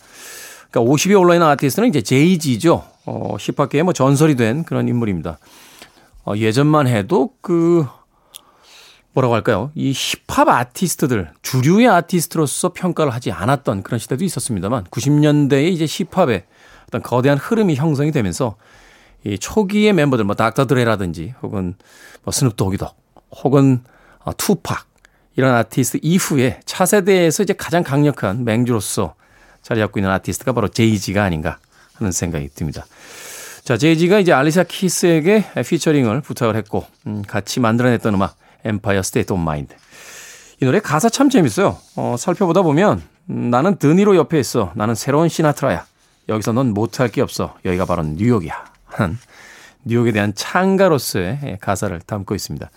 그러니까 0.70 0.92
50위에 0.92 1.18
올라있는 1.18 1.44
아티스트는 1.44 1.88
이제 1.88 2.02
JG죠. 2.02 2.84
어, 3.06 3.36
힙합계의 3.36 3.82
뭐 3.82 3.92
전설이 3.92 4.36
된 4.36 4.62
그런 4.62 4.86
인물입니다. 4.86 5.40
어, 6.24 6.34
예전만 6.36 6.86
해도 6.86 7.30
그 7.40 7.84
뭐라고 9.12 9.34
할까요? 9.34 9.70
이 9.74 9.92
힙합 9.92 10.48
아티스트들, 10.48 11.32
주류의 11.42 11.88
아티스트로서 11.88 12.72
평가를 12.72 13.12
하지 13.12 13.32
않았던 13.32 13.82
그런 13.82 13.98
시대도 13.98 14.24
있었습니다만 14.24 14.84
90년대에 14.84 15.68
이제 15.72 15.86
힙합의 15.86 16.44
어떤 16.88 17.02
거대한 17.02 17.38
흐름이 17.38 17.74
형성이 17.74 18.12
되면서 18.12 18.56
이 19.24 19.38
초기의 19.38 19.92
멤버들 19.92 20.24
뭐 20.24 20.34
닥터 20.34 20.66
드레라든지 20.66 21.34
혹은 21.42 21.74
뭐 22.22 22.32
스눕 22.32 22.56
도기독 22.56 22.88
혹은 23.42 23.82
어, 24.20 24.32
투팍 24.36 24.86
이런 25.36 25.54
아티스트 25.54 25.98
이후에 26.02 26.60
차세대에서 26.64 27.42
이제 27.42 27.52
가장 27.52 27.82
강력한 27.82 28.44
맹주로서 28.44 29.14
자리 29.62 29.80
잡고 29.80 29.98
있는 29.98 30.10
아티스트가 30.10 30.52
바로 30.52 30.68
제이지가 30.68 31.22
아닌가 31.22 31.58
하는 31.94 32.12
생각이 32.12 32.48
듭니다. 32.54 32.86
자, 33.62 33.76
제이지가 33.76 34.18
이제 34.20 34.32
알리샤 34.32 34.64
키스에게 34.64 35.44
피처링을 35.66 36.22
부탁을 36.22 36.56
했고 36.56 36.86
음, 37.06 37.22
같이 37.26 37.60
만들어냈던 37.60 38.14
음악 38.14 38.36
Empire 38.64 39.02
State 39.02 39.32
of 39.32 39.42
Mind. 39.42 39.74
이 40.60 40.64
노래 40.64 40.80
가사 40.80 41.08
참 41.08 41.30
재밌어요. 41.30 41.78
어, 41.96 42.16
살펴보다 42.18 42.62
보면 42.62 43.02
음, 43.30 43.50
나는 43.50 43.76
드니로 43.76 44.16
옆에 44.16 44.38
있어. 44.38 44.72
나는 44.74 44.94
새로운 44.94 45.28
시나트라야. 45.28 45.86
여기서 46.28 46.52
넌 46.52 46.74
못할 46.74 47.08
게 47.08 47.22
없어. 47.22 47.56
여기가 47.64 47.86
바로 47.86 48.02
뉴욕이야. 48.02 48.64
하는 48.86 49.18
뉴욕에 49.84 50.12
대한 50.12 50.34
찬가로서의 50.34 51.38
예, 51.44 51.58
가사를 51.60 51.98
담고 52.00 52.34
있습니다. 52.34 52.70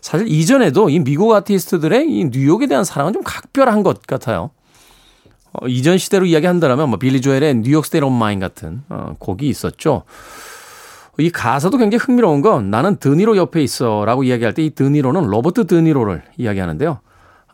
사실 0.00 0.26
이전에도 0.26 0.90
이 0.90 0.98
미국 0.98 1.32
아티스트들의 1.32 2.10
이 2.10 2.24
뉴욕에 2.24 2.66
대한 2.66 2.84
사랑은 2.84 3.12
좀 3.12 3.22
각별한 3.22 3.82
것 3.84 4.02
같아요. 4.02 4.50
어, 5.52 5.68
이전 5.68 5.98
시대로 5.98 6.26
이야기한다면 6.26 6.88
뭐 6.88 6.98
빌리 6.98 7.20
조엘의 7.20 7.56
New 7.58 7.70
York 7.70 7.86
State 7.86 8.04
of 8.04 8.14
Mind 8.14 8.40
같은 8.40 8.82
어, 8.88 9.14
곡이 9.18 9.48
있었죠. 9.48 10.02
이 11.18 11.30
가사도 11.30 11.76
굉장히 11.76 12.02
흥미로운 12.02 12.40
건 12.40 12.70
나는 12.70 12.96
드니로 12.96 13.36
옆에 13.36 13.62
있어 13.62 14.04
라고 14.06 14.24
이야기할 14.24 14.54
때 14.54 14.62
이 14.62 14.70
드니로는 14.70 15.26
로버트 15.26 15.66
드니로를 15.66 16.22
이야기하는데요. 16.38 17.00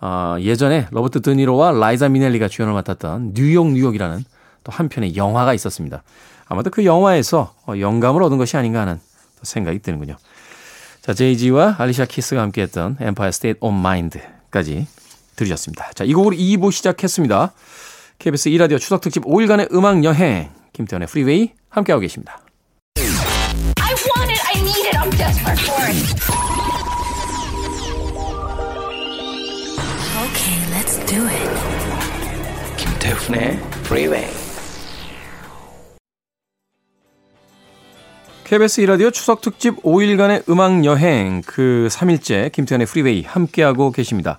어, 0.01 0.37
예전에 0.41 0.87
로버트 0.93 1.23
드니로와 1.23 1.73
라이자 1.73 2.09
미넬리가 2.09 2.49
주연을 2.49 2.73
맡았던 2.75 3.35
뉴욕 3.35 3.73
뉴욕이라는 3.73 4.25
또 4.63 4.73
한편의 4.73 5.17
영화가 5.17 5.55
있었습니다. 5.55 6.03
아마도 6.47 6.71
그 6.71 6.85
영화에서 6.85 7.55
어, 7.67 7.75
영감을 7.79 8.23
얻은 8.23 8.39
것이 8.39 8.57
아닌가 8.57 8.81
하는 8.81 9.01
생각이 9.43 9.81
드는군요. 9.81 10.17
자, 11.01 11.15
제이지와 11.15 11.77
알리샤 11.79 12.05
키스가 12.05 12.41
함께했던 12.43 12.99
Empire 13.01 13.29
State 13.29 13.59
of 13.61 13.75
Mind까지 13.75 14.87
들으셨습니다. 15.37 15.91
자, 15.95 16.05
이 16.05 16.13
곡으로 16.13 16.37
2부 16.37 16.71
시작했습니다. 16.71 17.53
KBS 18.19 18.51
2라디오 18.51 18.79
추석 18.79 19.01
특집 19.01 19.25
5일간의 19.25 19.73
음악 19.73 20.05
여행 20.05 20.51
김태훈의 20.73 21.09
프리웨이 21.09 21.53
함께하고 21.71 22.01
계십니다. 22.01 22.41
Desperate 25.19 25.61
for 25.61 25.83
it. 25.91 26.15
Okay, 30.25 30.57
let's 30.73 30.97
do 31.07 31.27
it. 31.27 31.51
김태훈의 32.77 33.59
Freeway. 33.85 34.29
KBS 38.45 38.81
2라디오 38.83 39.13
추석 39.13 39.41
특집 39.43 39.83
5일간의 39.83 40.49
음악 40.49 40.85
여행 40.85 41.43
그 41.45 41.89
3일째 41.91 42.51
김태훈의 42.53 42.87
프리웨이 42.87 43.23
함께하고 43.25 43.91
계십니다. 43.93 44.39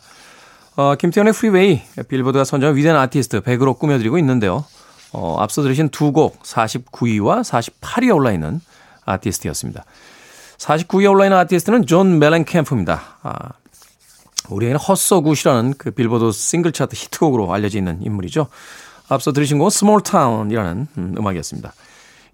어, 0.76 0.96
김태훈의 0.96 1.34
프리웨이 1.34 1.82
빌보드가 2.08 2.44
선정한 2.44 2.76
위대한 2.76 2.98
아티스트 3.00 3.42
100으로 3.42 3.78
꾸며드리고 3.78 4.18
있는데요. 4.18 4.66
어, 5.12 5.38
앞서 5.40 5.62
들으신 5.62 5.90
두 5.90 6.12
곡 6.12 6.42
49위와 6.44 7.44
48위에 7.44 8.16
올라있는 8.16 8.62
아티스트였습니다. 9.06 9.84
49위에 10.60 11.10
올라있는 11.10 11.38
아티스트는 11.38 11.86
존 11.86 12.20
멜렌캠프입니다. 12.20 13.02
아, 13.24 13.34
우리에게는 14.50 14.80
헛서굿이라는 14.80 15.76
그 15.78 15.92
빌보드 15.92 16.32
싱글 16.32 16.72
차트 16.72 16.96
히트곡으로 16.96 17.54
알려져 17.54 17.78
있는 17.78 18.00
인물이죠. 18.02 18.48
앞서 19.08 19.32
들으신 19.32 19.58
곡은 19.58 19.70
Small 19.70 20.02
Town이라는 20.02 20.88
음, 20.98 21.16
음악이었습니다. 21.18 21.74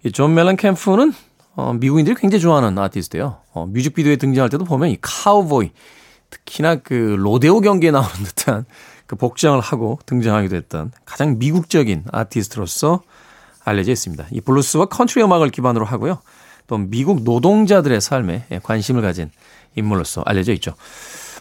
이 0.04 0.10
존 0.12 0.34
멜렌캠프는 0.34 1.12
어, 1.56 1.72
미국인들이 1.72 2.16
굉장히 2.16 2.40
좋아하는 2.42 2.78
아티스트예요. 2.78 3.38
어, 3.52 3.66
뮤직비디오에 3.66 4.16
등장할 4.16 4.50
때도 4.50 4.64
보면 4.64 4.90
이 4.90 4.98
카우보이 5.00 5.70
특히나 6.30 6.76
그 6.76 7.16
로데오 7.18 7.60
경기에 7.60 7.90
나오는 7.92 8.10
듯한 8.10 8.66
그 9.06 9.16
복장을 9.16 9.58
하고 9.60 9.98
등장하기도 10.06 10.56
했던 10.56 10.92
가장 11.04 11.38
미국적인 11.38 12.04
아티스트로서 12.12 13.02
알려져 13.64 13.92
있습니다. 13.92 14.26
이 14.32 14.40
블루스와 14.40 14.86
컨트리 14.86 15.22
음악을 15.24 15.50
기반으로 15.50 15.86
하고요. 15.86 16.18
또 16.66 16.78
미국 16.78 17.22
노동자들의 17.22 18.00
삶에 18.00 18.46
관심을 18.62 19.02
가진 19.02 19.30
인물로서 19.74 20.22
알려져 20.26 20.52
있죠. 20.54 20.74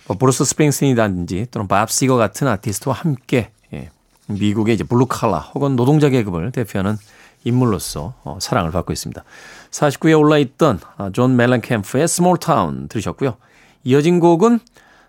뭐 0.08 0.18
브루스 0.18 0.46
스프링스틴이라든지 0.46 1.48
또는 1.52 1.68
밥 1.68 1.90
시거 1.90 2.16
같은 2.16 2.48
아티스트와 2.48 2.96
함께 2.96 3.52
예, 3.74 3.90
미국의 4.28 4.76
이제 4.76 4.84
블루칼라 4.84 5.40
혹은 5.54 5.76
노동자 5.76 6.10
계급을 6.10 6.52
대표하는 6.52 6.98
인물로서 7.44 8.14
어, 8.24 8.38
사랑을 8.42 8.72
받고 8.72 8.92
있습니다. 8.92 9.24
49위에 9.72 10.20
올라있던 10.20 10.80
아, 10.98 11.10
존 11.12 11.36
멜렌캠프의 11.36 12.08
Small 12.08 12.38
Town 12.38 12.88
들으셨고요. 12.88 13.38
이어진 13.84 14.20
곡은 14.20 14.60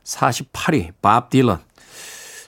48위 0.05 0.93
밥 1.03 1.31
딜런. 1.31 1.66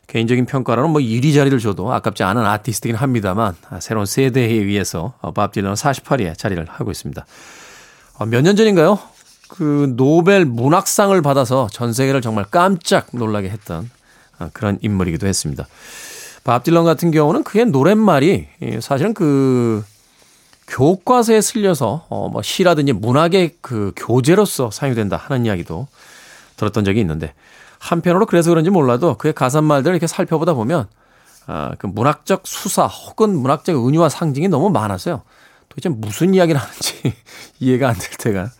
개인적인 0.09 0.47
평가로는 0.47 0.91
뭐 0.91 1.01
1위 1.01 1.35
자리를 1.35 1.59
줘도 1.59 1.93
아깝지 1.93 2.23
않은 2.23 2.45
아티스트이긴 2.45 2.97
합니다만 2.97 3.55
아, 3.69 3.79
새로운 3.79 4.07
세대에 4.07 4.47
의해서 4.47 5.13
어, 5.21 5.33
밥 5.33 5.53
딜런은 5.53 5.75
48위에 5.75 6.37
자리를 6.37 6.65
하고 6.67 6.91
있습니다. 6.91 7.25
어, 8.15 8.27
몇년 8.27 8.57
전인가요? 8.57 8.99
그 9.49 9.93
노벨 9.97 10.47
문학상을 10.47 11.21
받아서 11.21 11.69
전 11.71 11.93
세계를 11.93 12.23
정말 12.23 12.47
깜짝 12.51 13.09
놀라게 13.13 13.51
했던 13.51 13.91
아, 14.39 14.49
그런 14.55 14.79
인물이기도 14.81 15.27
했습니다. 15.27 15.67
밥 16.43 16.65
딜런 16.65 16.87
같은 16.87 17.11
경우는 17.11 17.45
그의 17.45 17.67
노랫말이 17.67 18.49
사실은 18.81 19.13
그 19.13 19.85
교과서에 20.69 21.43
쓸려서 21.43 22.07
어뭐 22.09 22.41
시라든지 22.41 22.95
문학의 22.95 23.57
그 23.61 23.93
교재로서 23.97 24.71
사용된다 24.71 25.17
하는 25.17 25.45
이야기도 25.45 25.87
들었던 26.57 26.85
적이 26.87 27.01
있는데 27.01 27.35
한편으로 27.79 28.27
그래서 28.27 28.51
그런지 28.51 28.71
몰라도 28.71 29.17
그의 29.17 29.33
가사말들을 29.33 29.95
이렇게 29.95 30.07
살펴보다 30.07 30.55
보면 30.55 30.87
아, 31.47 31.73
그 31.79 31.87
문학적 31.87 32.43
수사 32.47 32.87
혹은 32.87 33.37
문학적 33.37 33.87
은유와 33.87 34.09
상징이 34.09 34.49
너무 34.49 34.71
많아서요. 34.71 35.23
도대체 35.69 35.89
무슨 35.89 36.35
이야기를 36.35 36.61
하는지 36.61 37.15
이해가 37.61 37.89
안 37.89 37.95
될 37.95 38.11
때가 38.19 38.51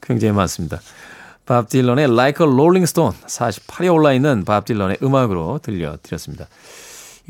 굉장히 0.00 0.32
많습니다. 0.34 0.80
밥 1.46 1.68
딜런의 1.68 2.04
Like 2.06 2.46
a 2.46 2.52
Rolling 2.52 2.82
Stone 2.82 3.16
48에 3.26 3.92
올라 3.92 4.12
있는 4.12 4.44
밥 4.44 4.64
딜런의 4.66 4.98
음악으로 5.02 5.60
들려드렸습니다. 5.62 6.46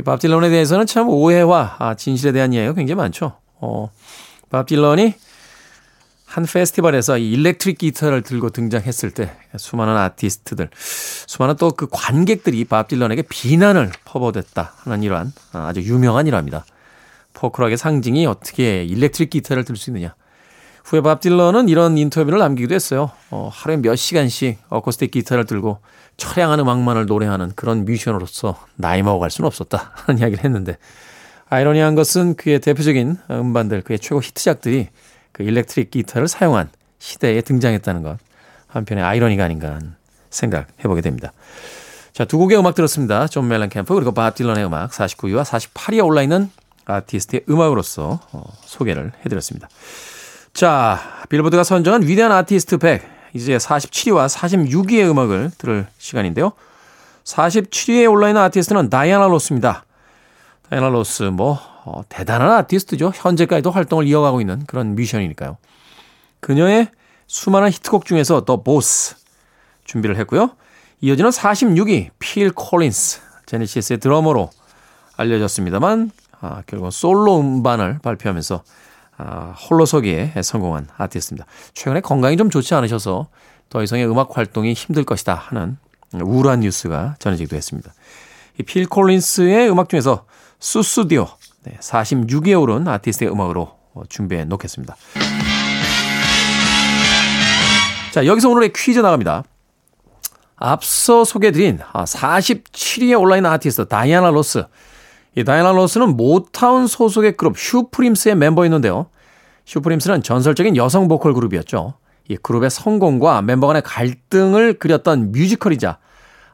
이밥 0.01 0.21
딜런에 0.21 0.49
대해서는 0.49 0.87
참 0.87 1.09
오해와 1.09 1.77
아, 1.79 1.95
진실에 1.95 2.33
대한 2.33 2.53
이야기가 2.53 2.75
굉장히 2.75 2.97
많죠. 2.97 3.33
어, 3.61 3.91
밥 4.51 4.67
딜런이 4.67 5.15
한 6.29 6.45
페스티벌에서 6.45 7.17
이 7.17 7.33
일렉트릭 7.33 7.79
기타를 7.79 8.21
들고 8.23 8.51
등장했을 8.51 9.11
때 9.11 9.33
수많은 9.57 9.97
아티스트들, 9.97 10.69
수많은 11.27 11.57
또 11.57 11.71
그 11.71 11.87
관객들이 11.91 12.65
밥 12.65 12.89
딜런에게 12.89 13.23
비난을 13.23 13.91
퍼부었다 14.05 14.75
하는 14.77 15.03
이러한 15.03 15.33
아주 15.53 15.81
유명한 15.81 16.27
일화입니다. 16.27 16.67
포크락의 17.33 17.79
상징이 17.79 18.27
어떻게 18.27 18.85
일렉트릭 18.85 19.31
기타를 19.31 19.65
들 19.65 19.77
수 19.77 19.91
있느냐. 19.91 20.15
후에 20.85 21.01
밥 21.03 21.21
딜런은 21.21 21.69
이런 21.69 21.97
인터뷰를 21.97 22.39
남기기도 22.39 22.75
했어요. 22.75 23.11
어, 23.31 23.51
하루에 23.53 23.77
몇 23.77 23.95
시간씩 23.97 24.59
어쿠스틱 24.69 25.11
기타를 25.11 25.45
들고 25.47 25.79
처량한 26.17 26.61
음악만을 26.61 27.07
노래하는 27.07 27.53
그런 27.55 27.85
뮤지션으로서 27.85 28.59
나이 28.77 29.03
먹어갈 29.03 29.31
수는 29.31 29.47
없었다 29.47 29.93
하는 29.95 30.21
이야기를 30.21 30.45
했는데 30.45 30.79
아이러니한 31.49 31.95
것은 31.95 32.35
그의 32.37 32.61
대표적인 32.61 33.17
음반들, 33.31 33.83
그의 33.83 33.99
최고 33.99 34.21
히트작들이 34.21 34.89
그 35.39 35.45
일렉트릭 35.45 35.93
기타를 35.93 36.27
사용한 36.27 36.69
시대에 36.99 37.41
등장했다는 37.43 38.03
것. 38.03 38.19
한편의 38.67 39.05
아이러니가 39.05 39.45
아닌가 39.45 39.69
하는 39.69 39.95
생각해 40.31 40.83
보게 40.83 41.01
됩니다. 41.01 41.33
자, 42.13 42.25
두 42.25 42.39
곡의 42.39 42.59
음악 42.59 42.75
들었습니다. 42.75 43.29
존 43.29 43.47
멜렌캠프 43.47 43.95
그리고 43.95 44.13
밥 44.13 44.35
딜런의 44.35 44.67
음악 44.67 44.91
49위와 44.91 45.45
48위에 45.45 46.05
올라 46.05 46.23
있는 46.23 46.51
아티스트의 46.87 47.45
음악으로서 47.49 48.19
어, 48.33 48.43
소개를 48.65 49.13
해 49.25 49.29
드렸습니다. 49.29 49.69
자, 50.53 50.99
빌보드가 51.29 51.63
선정한 51.63 52.03
위대한 52.03 52.33
아티스트 52.33 52.79
100. 52.79 53.19
이제 53.35 53.57
47위와 53.59 54.29
46위의 54.29 55.09
음악을 55.09 55.53
들을 55.57 55.87
시간인데요. 55.99 56.53
47위에 57.23 58.11
올라 58.11 58.29
있는 58.29 58.43
아티스트는 58.43 58.91
다이아나 58.91 59.29
로스입니다. 59.29 59.85
다이아나 60.69 60.89
로스 60.89 61.23
뭐 61.25 61.61
어, 61.89 62.03
대단한 62.09 62.53
아티스트죠. 62.53 63.13
현재까지도 63.15 63.71
활동을 63.71 64.07
이어가고 64.07 64.41
있는 64.41 64.65
그런 64.67 64.95
뮤지션이니까요. 64.95 65.57
그녀의 66.41 66.89
수많은 67.27 67.71
히트곡 67.71 68.05
중에서 68.05 68.45
The 68.45 68.63
Boss 68.63 69.17
준비를 69.85 70.17
했고요. 70.19 70.51
이어지는 71.01 71.31
46위 71.31 72.11
필 72.19 72.51
콜린스 72.53 73.21
제네시스의 73.47 73.99
드러머로 74.01 74.51
알려졌습니다만 75.17 76.11
아, 76.41 76.63
결국 76.67 76.91
솔로 76.91 77.41
음반을 77.41 77.99
발표하면서 78.03 78.63
아, 79.17 79.55
홀로서기에 79.71 80.35
성공한 80.43 80.87
아티스트입니다. 80.97 81.47
최근에 81.75 82.01
건강이 82.01 82.37
좀 82.37 82.51
좋지 82.51 82.75
않으셔서 82.75 83.29
더 83.69 83.83
이상의 83.83 84.09
음악 84.09 84.37
활동이 84.37 84.75
힘들 84.75 85.05
것이다 85.05 85.35
하는 85.35 85.77
우울한 86.13 86.61
뉴스가 86.61 87.17
전해지기도 87.19 87.57
했습니다. 87.57 87.93
이 88.59 88.63
필 88.65 88.87
콜린스의 88.89 89.71
음악 89.71 89.89
중에서 89.89 90.25
Sussudio 90.59 91.29
네, 91.69 91.77
46위에 91.81 92.61
오른 92.61 92.89
아티스트의 92.89 93.31
음악으로 93.31 93.77
준비해 94.09 94.45
놓겠습니다. 94.45 94.97
자, 98.13 98.25
여기서 98.25 98.49
오늘의 98.49 98.73
퀴즈 98.73 98.99
나갑니다. 99.01 99.45
앞서 100.57 101.25
소개해드린 101.25 101.79
47위에 101.79 103.15
아, 103.15 103.19
올라있는 103.19 103.51
아티스트 103.51 103.87
다이아나 103.87 104.31
로스. 104.31 104.65
이 105.37 105.45
다이아나 105.45 105.73
로스는 105.73 106.17
모타운 106.17 106.87
소속의 106.87 107.37
그룹 107.37 107.59
슈프림스의 107.59 108.35
멤버였는데요. 108.37 109.07
슈프림스는 109.67 110.23
전설적인 110.23 110.77
여성 110.77 111.07
보컬 111.07 111.35
그룹이었죠. 111.35 111.95
이 112.29 112.37
그룹의 112.37 112.71
성공과 112.71 113.43
멤버 113.43 113.67
간의 113.67 113.83
갈등을 113.83 114.79
그렸던 114.79 115.33
뮤지컬이자 115.33 115.99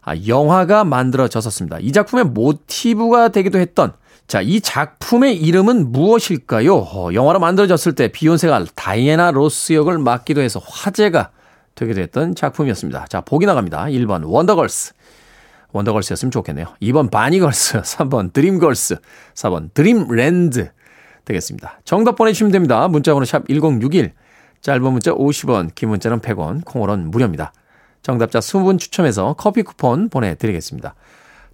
아, 0.03 0.15
영화가 0.27 0.85
만들어졌었습니다. 0.85 1.79
이 1.81 1.93
작품의 1.93 2.25
모티브가 2.27 3.29
되기도 3.29 3.59
했던 3.61 3.95
자, 4.27 4.41
이 4.41 4.61
작품의 4.61 5.37
이름은 5.37 5.93
무엇일까요? 5.93 6.77
어, 6.77 7.13
영화로 7.13 7.41
만들어졌을 7.41 7.95
때 7.95 8.09
비욘세가 8.09 8.67
다이애나 8.75 9.33
로스 9.33 9.75
역을 9.75 9.99
맡기도 9.99 10.41
해서 10.41 10.61
화제가 10.65 11.31
되게 11.75 11.93
됐던 11.93 12.35
작품이었습니다. 12.35 13.07
자, 13.09 13.21
보기 13.21 13.47
나갑니다. 13.47 13.85
1번 13.87 14.23
원더걸스. 14.25 14.95
원더걸스였으면 15.73 16.31
좋겠네요. 16.31 16.67
2번 16.81 17.11
바니걸스, 17.11 17.83
3번 17.83 18.33
드림걸스, 18.33 18.97
4번 19.35 19.75
드림랜드 19.75 20.71
되겠습니다. 21.25 21.81
정답 21.85 22.17
보내주시면 22.17 22.53
됩니다. 22.53 22.87
문자번호 22.89 23.25
샵 23.25 23.47
1061, 23.49 24.13
짧은 24.61 24.83
문자 24.93 25.13
50원, 25.13 25.75
긴 25.75 25.89
문자는 25.89 26.21
100원, 26.21 26.65
콩으로는 26.65 27.11
무료입니다. 27.11 27.53
정답자 28.03 28.39
20분 28.39 28.79
추첨해서 28.79 29.35
커피 29.37 29.63
쿠폰 29.63 30.09
보내드리겠습니다. 30.11 30.95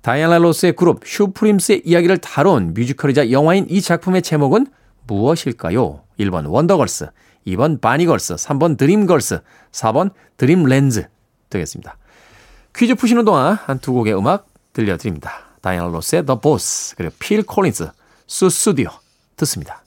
다이아나 0.02 0.38
로스의 0.38 0.74
그룹 0.76 1.02
슈프림스의 1.04 1.82
이야기를 1.84 2.18
다룬 2.18 2.72
뮤지컬이자 2.74 3.30
영화인 3.30 3.66
이 3.68 3.80
작품의 3.82 4.22
제목은 4.22 4.66
무엇일까요? 5.06 6.02
1번 6.18 6.48
원더걸스, 6.48 7.08
2번 7.48 7.80
바니걸스, 7.80 8.34
3번 8.34 8.76
드림걸스, 8.78 9.40
4번 9.72 10.10
드림렌즈 10.36 11.06
되겠습니다. 11.50 11.96
퀴즈 12.74 12.94
푸시는 12.94 13.24
동안 13.24 13.54
한 13.64 13.78
두 13.80 13.92
곡의 13.92 14.16
음악 14.16 14.46
들려드립니다. 14.72 15.32
다이아나 15.60 15.88
로스의 15.88 16.24
The 16.24 16.38
Boss 16.40 16.94
그리고 16.96 17.14
필 17.18 17.42
콜린스, 17.42 17.90
수스디오 18.26 18.88
듣습니다. 19.36 19.82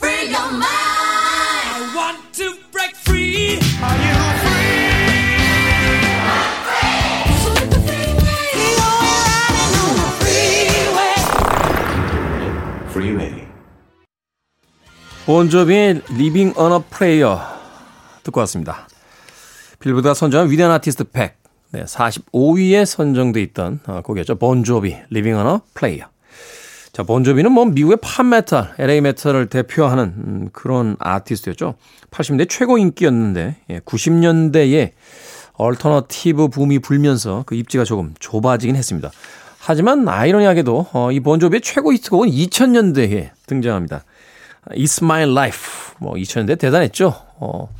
Free 0.00 0.34
your 0.34 0.48
mind. 0.54 0.66
I 0.66 1.94
want 1.94 2.32
to 2.32 2.50
break 2.72 2.96
free. 2.96 3.58
본조비의 15.32 16.02
Living 16.10 16.58
on 16.58 16.72
a 16.72 16.78
Prayer 16.90 17.38
듣고 18.22 18.40
왔습니다. 18.40 18.86
빌보드가 19.80 20.12
선정한 20.12 20.50
위대한 20.50 20.70
아티스트 20.72 21.04
100, 21.04 21.36
네, 21.70 21.84
45위에 21.84 22.84
선정돼 22.84 23.40
있던 23.40 23.80
어, 23.86 24.02
곡이었죠. 24.02 24.34
본조비, 24.34 24.94
Living 25.10 25.34
on 25.34 25.46
a 25.46 25.58
Prayer. 25.72 26.10
자, 26.92 27.02
본조비는 27.04 27.50
뭐 27.50 27.64
미국의 27.64 27.96
팝메탈, 28.02 28.74
LA 28.78 29.00
메탈을 29.00 29.46
대표하는 29.46 30.04
음, 30.04 30.48
그런 30.52 30.96
아티스트였죠. 30.98 31.76
80년대 32.10 32.46
최고 32.50 32.76
인기였는데 32.76 33.56
예, 33.70 33.78
90년대에 33.78 34.90
얼터너티브 35.54 36.48
붐이 36.48 36.80
불면서 36.80 37.44
그 37.46 37.54
입지가 37.54 37.84
조금 37.84 38.12
좁아지긴 38.18 38.76
했습니다. 38.76 39.10
하지만 39.58 40.06
아이러니하게도 40.06 40.88
어, 40.92 41.10
이 41.10 41.20
본조비의 41.20 41.62
최고 41.62 41.94
히트곡은 41.94 42.28
2000년대에 42.28 43.30
등장합니다. 43.46 44.04
It's 44.70 45.02
My 45.02 45.22
Life. 45.22 45.94
뭐 45.98 46.14
2000년대 46.14 46.58
대단했죠. 46.58 47.14
어, 47.38 47.74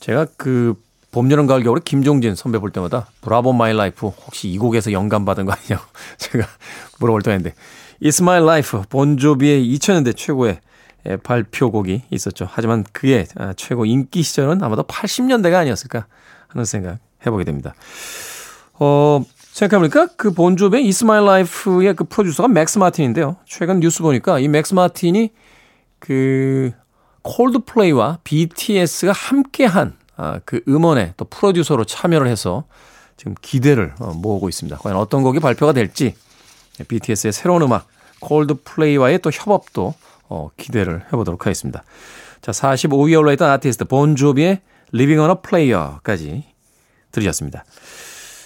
제가 0.00 0.26
그 0.36 0.74
봄, 1.10 1.30
여름, 1.30 1.46
가을, 1.46 1.62
겨울에 1.62 1.80
김종진 1.84 2.34
선배 2.34 2.58
볼 2.58 2.70
때마다 2.70 3.06
Bravo 3.20 3.52
My 3.52 3.72
Life 3.72 4.08
혹시 4.08 4.48
이 4.48 4.58
곡에서 4.58 4.90
영감 4.92 5.24
받은 5.24 5.46
거 5.46 5.52
아니냐고 5.52 5.84
제가 6.18 6.46
물어볼 6.98 7.22
때였는데 7.22 7.54
It's 8.02 8.20
My 8.20 8.42
Life 8.42 8.82
본조비의 8.88 9.64
2000년대 9.74 10.16
최고의 10.16 10.60
예, 11.06 11.16
발표곡이 11.16 12.04
있었죠. 12.10 12.48
하지만 12.50 12.84
그의 12.92 13.26
아, 13.36 13.52
최고 13.56 13.84
인기 13.84 14.22
시절은 14.22 14.62
아마도 14.62 14.82
80년대가 14.84 15.54
아니었을까 15.56 16.06
하는 16.48 16.64
생각 16.64 16.98
해보게 17.26 17.44
됩니다. 17.44 17.74
어, 18.74 19.22
생각해보니까 19.52 20.08
그 20.16 20.32
본조비의 20.32 20.84
It's 20.84 21.04
My 21.04 21.22
Life의 21.22 21.94
그 21.94 22.04
프로듀서가 22.04 22.48
맥스 22.48 22.78
마틴인데요. 22.78 23.36
최근 23.46 23.80
뉴스 23.80 24.02
보니까 24.02 24.38
이 24.38 24.48
맥스 24.48 24.74
마틴이 24.74 25.30
그 26.04 26.70
콜드플레이와 27.22 28.18
BTS가 28.24 29.12
함께한 29.12 29.96
아, 30.16 30.38
그 30.44 30.60
음원에 30.68 31.14
또 31.16 31.24
프로듀서로 31.24 31.84
참여를 31.84 32.26
해서 32.28 32.64
지금 33.16 33.34
기대를 33.40 33.94
어, 33.98 34.12
모으고 34.12 34.50
있습니다. 34.50 34.76
과연 34.76 34.98
어떤 34.98 35.22
곡이 35.22 35.40
발표가 35.40 35.72
될지 35.72 36.14
BTS의 36.86 37.32
새로운 37.32 37.62
음악 37.62 37.86
콜드플레이와의 38.20 39.20
또 39.20 39.30
협업도 39.32 39.94
어, 40.28 40.50
기대를 40.58 41.06
해보도록 41.06 41.46
하겠습니다. 41.46 41.84
자, 42.42 42.52
45위에 42.52 43.18
올라있던 43.18 43.48
아티스트 43.48 43.86
본조비의 43.86 44.60
Living 44.92 45.20
on 45.20 45.30
a 45.30 45.36
Prayer까지 45.42 46.44
들으셨습니다. 47.12 47.64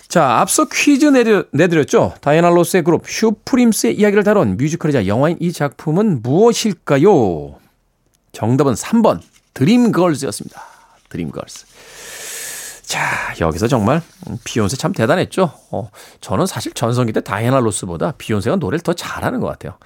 자, 0.09 0.39
앞서 0.41 0.65
퀴즈 0.65 1.05
내드, 1.07 1.49
내드렸죠. 1.53 2.15
다이애나 2.23 2.49
로스의 2.49 2.83
그룹 2.83 3.07
슈프림스의 3.07 3.95
이야기를 3.97 4.25
다룬 4.25 4.57
뮤지컬이자 4.57 5.07
영화인 5.07 5.37
이 5.41 5.53
작품은 5.53 6.23
무엇일까요? 6.23 7.57
정답은 8.33 8.75
3번 8.75 9.21
드림걸즈였습니다. 9.53 10.63
드림걸즈. 11.11 11.67
자, 12.85 13.35
여기서 13.39 13.69
정말 13.69 14.01
비욘세 14.45 14.79
참 14.79 14.93
대단했죠. 14.93 15.53
어, 15.71 15.91
저는 16.23 16.47
사실 16.47 16.73
전성기 16.73 17.13
때 17.13 17.21
다이애나 17.21 17.61
로스보다 17.61 18.13
비욘세가 18.17 18.57
노래를 18.57 18.81
더 18.81 18.95
잘하는 18.95 19.41
것 19.41 19.47
같아요. 19.49 19.77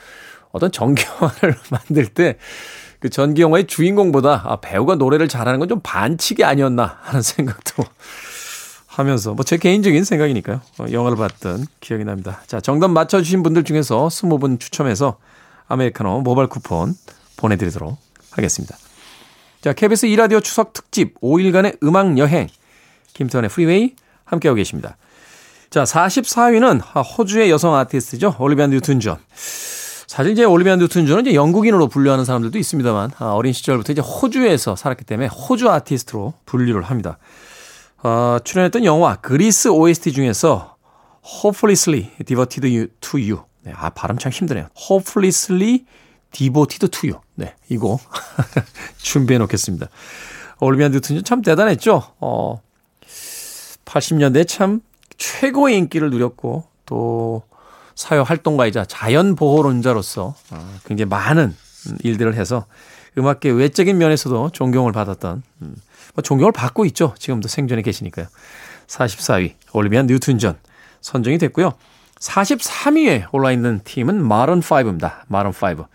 어떤 0.53 0.71
전기영화를 0.71 1.57
만들 1.71 2.07
때 2.07 2.39
그 3.03 3.11
전기영화의 3.11 3.67
주인공보다 3.67 4.45
아, 4.47 4.61
배우가 4.61 4.95
노래를 4.95 5.27
잘하는 5.27 5.59
건 5.59 5.69
좀 5.69 5.81
반칙이 5.83 6.45
아니었나 6.45 6.99
하는 7.03 7.21
생각도 7.21 7.83
하면서 8.93 9.33
뭐 9.35 9.45
제 9.45 9.57
개인적인 9.57 10.05
생각이니까요. 10.05 10.61
어, 10.79 10.87
영화를 10.91 11.17
봤던 11.17 11.67
기억이 11.81 12.05
납니다. 12.05 12.43
자, 12.47 12.61
정답 12.61 12.89
맞춰주신 12.91 13.43
분들 13.43 13.65
중에서 13.65 14.07
20분 14.09 14.61
추첨해서 14.61 15.17
아메리카노 15.69 16.21
모바일 16.21 16.49
쿠폰 16.49 16.95
보내드리도록 17.37 17.97
하겠습니다. 18.33 18.77
자, 19.63 19.73
KBS 19.73 20.07
2라디오 20.09 20.43
추석 20.43 20.73
특집 20.73 21.21
5일간의 21.21 21.79
음악 21.83 22.19
여행 22.19 22.49
김태훈의 23.15 23.49
프리웨이 23.51 23.95
함께하고 24.25 24.57
계십니다. 24.57 24.97
자, 25.71 25.85
44위는 25.85 26.81
호주의 27.19 27.51
여성 27.51 27.75
아티스트죠. 27.75 28.37
올리비아 28.39 28.67
뉴튼 28.67 29.01
존. 29.01 29.17
사실 30.07 30.33
이제 30.33 30.45
올리비아 30.45 30.77
뉴튼 30.77 31.07
존은 31.07 31.27
이제 31.27 31.35
영국인으로 31.35 31.89
분류하는 31.89 32.27
사람들도 32.27 32.59
있습니다만 32.59 33.13
아, 33.19 33.33
어린 33.33 33.55
시절부터 33.55 33.93
이제 33.93 34.03
호주에서 34.03 34.77
살았기 34.77 35.05
때문에 35.05 35.29
호주 35.29 35.71
아티스트로 35.71 36.35
분류를 36.45 36.83
합니다. 36.83 37.17
어, 38.03 38.39
출연했던 38.43 38.85
영화 38.85 39.17
그리스 39.17 39.69
OST 39.69 40.13
중에서 40.13 40.77
Hopelessly 41.25 42.11
Devoted 42.25 42.89
to 43.01 43.21
You. 43.21 43.45
네, 43.63 43.73
아 43.77 43.91
발음 43.91 44.19
참 44.19 44.33
힘드네요. 44.33 44.67
Hopelessly 44.77 45.85
Devoted 46.33 46.89
to 46.89 47.11
You. 47.11 47.21
네, 47.35 47.55
이거 47.69 47.99
준비해 48.99 49.39
놓겠습니다. 49.39 49.87
올리비아 50.61 50.89
존참 51.01 51.43
대단했죠. 51.43 52.03
어, 52.21 52.61
80년대 53.85 54.49
참 54.49 54.81
최고의 55.17 55.77
인기를 55.79 56.11
누렸고 56.11 56.65
또 56.87 57.43
사회 57.95 58.19
활동가이자 58.19 58.85
자연 58.87 59.37
보호론자로서 59.37 60.35
어, 60.51 60.75
굉장히 60.85 61.09
많은 61.09 61.55
일들을 62.03 62.35
해서 62.35 62.67
음악계 63.19 63.51
외적인 63.51 63.99
면에서도 63.99 64.51
존경을 64.51 64.93
받았던 64.93 65.43
음, 65.63 65.75
뭐 66.15 66.23
존경을 66.23 66.53
받고 66.53 66.85
있죠. 66.87 67.15
지금도 67.19 67.49
생존에 67.49 67.83
계시니까요. 67.83 68.27
44위 68.87 69.55
올리비아 69.73 70.07
뉴튼 70.07 70.39
존 70.39 70.57
선정이 71.01 71.39
됐고요. 71.39 71.73
43위에 72.19 73.27
올라 73.33 73.53
있는 73.53 73.81
팀은 73.85 74.23
마룬 74.23 74.61
5입니다. 74.61 75.23
마룬 75.27 75.51
5. 75.51 75.87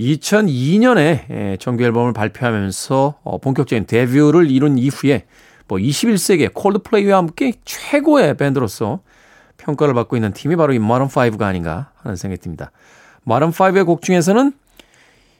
2002년에 0.00 1.60
정규 1.60 1.84
앨범을 1.84 2.12
발표하면서 2.12 3.18
어, 3.22 3.38
본격적인 3.38 3.86
데뷔를 3.86 4.50
이룬 4.50 4.78
이후에 4.78 5.26
뭐 5.68 5.78
21세기의 5.78 6.54
콜드플레이와 6.54 7.18
함께 7.18 7.52
최고의 7.64 8.36
밴드로서 8.36 9.00
평가를 9.58 9.94
받고 9.94 10.16
있는 10.16 10.32
팀이 10.32 10.56
바로 10.56 10.72
이 10.72 10.78
마룬 10.78 11.06
5가 11.06 11.42
아닌가 11.42 11.92
하는 12.02 12.16
생각이 12.16 12.40
듭니다. 12.40 12.72
마룬 13.22 13.50
5의 13.50 13.86
곡 13.86 14.02
중에서는 14.02 14.52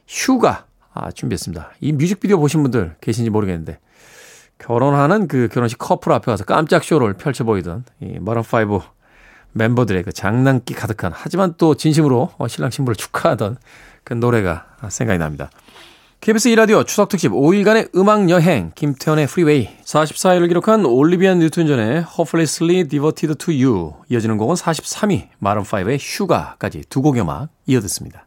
휴가 0.06 0.66
아, 0.94 1.10
준비했습니다. 1.10 1.72
이 1.80 1.92
뮤직비디오 1.92 2.38
보신 2.38 2.62
분들 2.62 2.96
계신지 3.00 3.30
모르겠는데 3.30 3.78
결혼하는 4.58 5.26
그 5.28 5.48
결혼식 5.50 5.78
커플 5.78 6.12
앞에 6.12 6.26
가서 6.26 6.44
깜짝 6.44 6.84
쇼를 6.84 7.14
펼쳐 7.14 7.44
보이던 7.44 7.84
이 8.00 8.18
마룬 8.20 8.42
5 8.42 8.82
멤버들의 9.52 10.02
그 10.02 10.12
장난기 10.12 10.74
가득한 10.74 11.12
하지만 11.14 11.54
또 11.58 11.74
진심으로 11.74 12.30
어, 12.38 12.48
신랑 12.48 12.70
신부를 12.70 12.96
축하하던 12.96 13.58
그 14.04 14.14
노래가 14.14 14.66
생각이 14.88 15.18
납니다. 15.18 15.50
KBS 16.20 16.50
2라디오 16.50 16.86
추석 16.86 17.08
특집 17.08 17.32
5일간의 17.32 17.96
음악 17.96 18.30
여행 18.30 18.70
김태훈의 18.76 19.26
프리웨이 19.26 19.68
44위를 19.84 20.46
기록한 20.46 20.84
올리비아 20.86 21.40
뉴튼 21.40 21.66
존의 21.66 22.04
Hopelessly 22.16 22.84
Devoted 22.84 23.34
to 23.34 23.52
You 23.52 23.94
이어지는 24.08 24.38
곡은 24.38 24.54
43위 24.54 25.30
마룬5의 25.42 25.98
휴가까지 26.00 26.84
두 26.88 27.02
곡의 27.02 27.22
음악 27.22 27.48
이어듣습니다. 27.66 28.24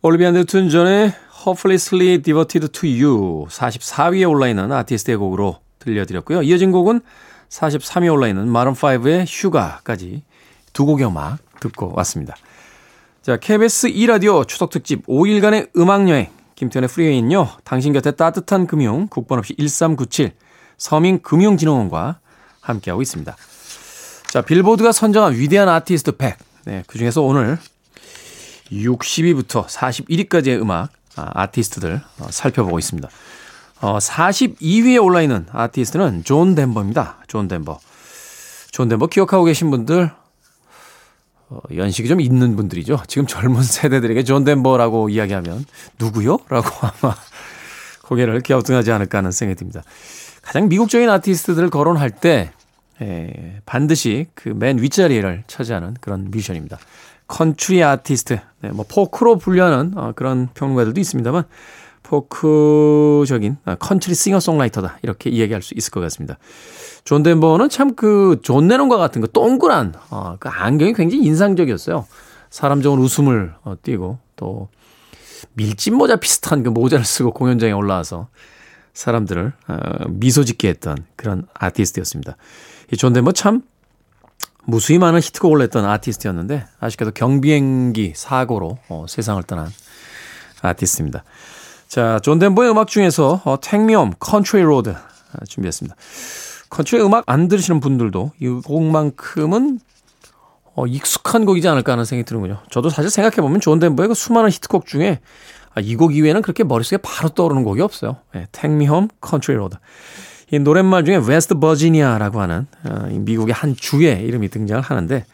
올리비안 0.00 0.34
뉴튼 0.34 0.68
존의 0.68 1.12
Hopelessly 1.44 2.22
Devoted 2.22 2.68
to 2.68 2.88
You 2.88 3.46
44위에 3.48 4.30
올라있는 4.30 4.70
아티스트의 4.70 5.16
곡으로 5.16 5.58
들려드렸고요. 5.80 6.42
이어진 6.42 6.70
곡은 6.70 7.00
43위에 7.48 8.12
올라있는 8.12 8.46
마룬5의 8.46 9.24
휴가까지 9.26 10.22
두 10.72 10.86
곡의 10.86 11.04
음악 11.04 11.38
듣고 11.58 11.92
왔습니다. 11.96 12.36
자, 13.22 13.38
KBS 13.38 13.88
2라디오 13.88 14.46
추석특집 14.46 15.04
5일간의 15.08 15.76
음악여행 15.76 16.28
김태현의 16.54 16.88
프리웨이는요. 16.88 17.48
당신 17.64 17.92
곁에 17.92 18.12
따뜻한 18.12 18.68
금융 18.68 19.08
국번 19.08 19.40
없이 19.40 19.56
1397 19.58 20.30
서민금융진흥원과 20.76 22.20
함께하고 22.60 23.02
있습니다. 23.02 23.36
자, 24.28 24.42
빌보드가 24.42 24.92
선정한 24.92 25.34
위대한 25.34 25.68
아티스트 25.68 26.12
100. 26.12 26.38
네, 26.66 26.84
그중에서 26.86 27.22
오늘 27.22 27.58
60위부터 28.72 29.66
41위까지의 29.66 30.60
음악 30.60 30.90
아, 31.16 31.30
아티스트들 31.42 32.00
어, 32.20 32.26
살펴보고 32.30 32.78
있습니다. 32.78 33.08
어, 33.80 33.98
42위에 33.98 35.02
올라 35.02 35.22
있는 35.22 35.46
아티스트는 35.50 36.24
존 36.24 36.54
덴버입니다. 36.54 37.18
존 37.26 37.48
덴버. 37.48 37.78
존 38.70 38.88
덴버 38.88 39.06
기억하고 39.06 39.44
계신 39.44 39.70
분들, 39.70 40.10
어, 41.48 41.60
연식이 41.74 42.08
좀 42.08 42.20
있는 42.20 42.56
분들이죠. 42.56 43.02
지금 43.06 43.26
젊은 43.26 43.62
세대들에게 43.64 44.22
존 44.24 44.44
덴버라고 44.44 45.08
이야기하면 45.08 45.64
누구요? 45.98 46.38
라고 46.48 46.68
아마 46.86 47.16
고개를 48.02 48.40
갸우뚱하지 48.42 48.92
않을까 48.92 49.18
하는 49.18 49.32
생각이 49.32 49.58
듭니다. 49.58 49.82
가장 50.42 50.68
미국적인 50.68 51.08
아티스트들을 51.10 51.68
거론할 51.70 52.10
때 52.10 52.52
에, 53.00 53.60
반드시 53.66 54.26
그 54.34 54.48
맨 54.50 54.78
윗자리를 54.78 55.44
차지하는 55.46 55.96
그런 56.00 56.30
뮤지션입니다. 56.30 56.78
컨트리 57.28 57.84
아티스트, 57.84 58.40
네, 58.62 58.70
뭐 58.70 58.84
포크로 58.88 59.36
분류하는 59.38 59.92
어, 59.96 60.12
그런 60.16 60.48
평론가들도 60.54 60.98
있습니다만 61.00 61.44
포크적인 62.02 63.58
어, 63.66 63.74
컨트리 63.76 64.14
싱어송라이터다 64.14 64.98
이렇게 65.02 65.30
이야기할 65.30 65.62
수 65.62 65.74
있을 65.76 65.90
것 65.90 66.00
같습니다. 66.00 66.38
존 67.04 67.22
덴버는 67.22 67.68
참 67.68 67.94
그 67.94 68.40
존 68.42 68.68
레논과 68.68 68.96
같은 68.96 69.20
그 69.20 69.30
동그란 69.30 69.94
어, 70.10 70.36
그 70.40 70.48
안경이 70.48 70.94
굉장히 70.94 71.24
인상적이었어요. 71.24 72.06
사람 72.50 72.80
좋은 72.82 72.98
웃음을 72.98 73.54
어, 73.62 73.74
띠고 73.82 74.18
또 74.36 74.68
밀짚 75.52 75.94
모자 75.94 76.16
비슷한 76.16 76.62
그 76.62 76.70
모자를 76.70 77.04
쓰고 77.04 77.32
공연장에 77.32 77.72
올라와서 77.72 78.28
사람들을 78.94 79.52
어, 79.68 79.76
미소 80.08 80.44
짓게 80.44 80.68
했던 80.68 80.96
그런 81.16 81.46
아티스트였습니다. 81.54 82.36
이 82.92 82.97
존 82.97 83.12
덴버 83.12 83.32
참 83.32 83.62
무수히 84.68 84.98
많은 84.98 85.20
히트곡을 85.20 85.60
냈던 85.60 85.86
아티스트였는데 85.86 86.66
아쉽게도 86.78 87.12
경비행기 87.12 88.12
사고로 88.14 88.76
어, 88.90 89.06
세상을 89.08 89.42
떠난 89.44 89.70
아티스트입니다. 90.60 91.24
자, 91.88 92.20
존 92.22 92.38
덴버의 92.38 92.70
음악 92.70 92.88
중에서 92.88 93.40
어, 93.46 93.58
Take 93.62 93.80
Me 93.80 93.89
Home, 93.89 94.12
Country 94.18 94.60
Road 94.60 94.94
준비했습니다. 95.48 95.96
컨트리 96.68 97.00
음악 97.00 97.24
안 97.26 97.48
들으시는 97.48 97.80
분들도 97.80 98.32
이 98.40 98.48
곡만큼은 98.62 99.80
어, 100.74 100.86
익숙한 100.86 101.46
곡이지 101.46 101.66
않을까 101.66 101.92
하는 101.92 102.04
생각이 102.04 102.26
드는군요. 102.26 102.58
저도 102.70 102.90
사실 102.90 103.10
생각해보면 103.10 103.60
존 103.60 103.78
덴버의 103.78 104.08
그 104.08 104.14
수많은 104.14 104.50
히트곡 104.50 104.84
중에 104.84 105.20
아, 105.74 105.80
이곡 105.80 106.14
이외에는 106.14 106.42
그렇게 106.42 106.62
머릿속에 106.62 106.98
바로 106.98 107.30
떠오르는 107.30 107.64
곡이 107.64 107.80
없어요. 107.80 108.18
네, 108.34 108.46
Home, 108.62 109.08
Country 109.26 109.56
Road. 109.56 109.78
이 110.50 110.58
노랫말 110.58 111.04
중에 111.04 111.16
웨스트 111.16 111.58
버지니아라고 111.58 112.40
하는 112.40 112.66
어, 112.84 113.08
미국의 113.10 113.52
한 113.52 113.76
주의 113.76 114.22
이름이 114.24 114.48
등장을 114.48 114.82
하는데 114.82 115.24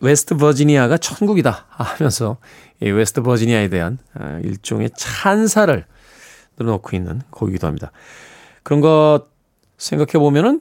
웨스트 0.00 0.36
버지니아가 0.36 0.98
천국이다 0.98 1.66
하면서 1.68 2.38
이 2.82 2.90
웨스트 2.90 3.22
버지니아에 3.22 3.68
대한 3.68 3.98
어, 4.14 4.40
일종의 4.42 4.90
찬사를 4.96 5.84
늘어놓고 6.58 6.96
있는 6.96 7.22
곡이기도 7.30 7.66
합니다. 7.66 7.92
그런 8.62 8.80
것 8.80 9.26
생각해 9.78 10.12
보면은 10.12 10.60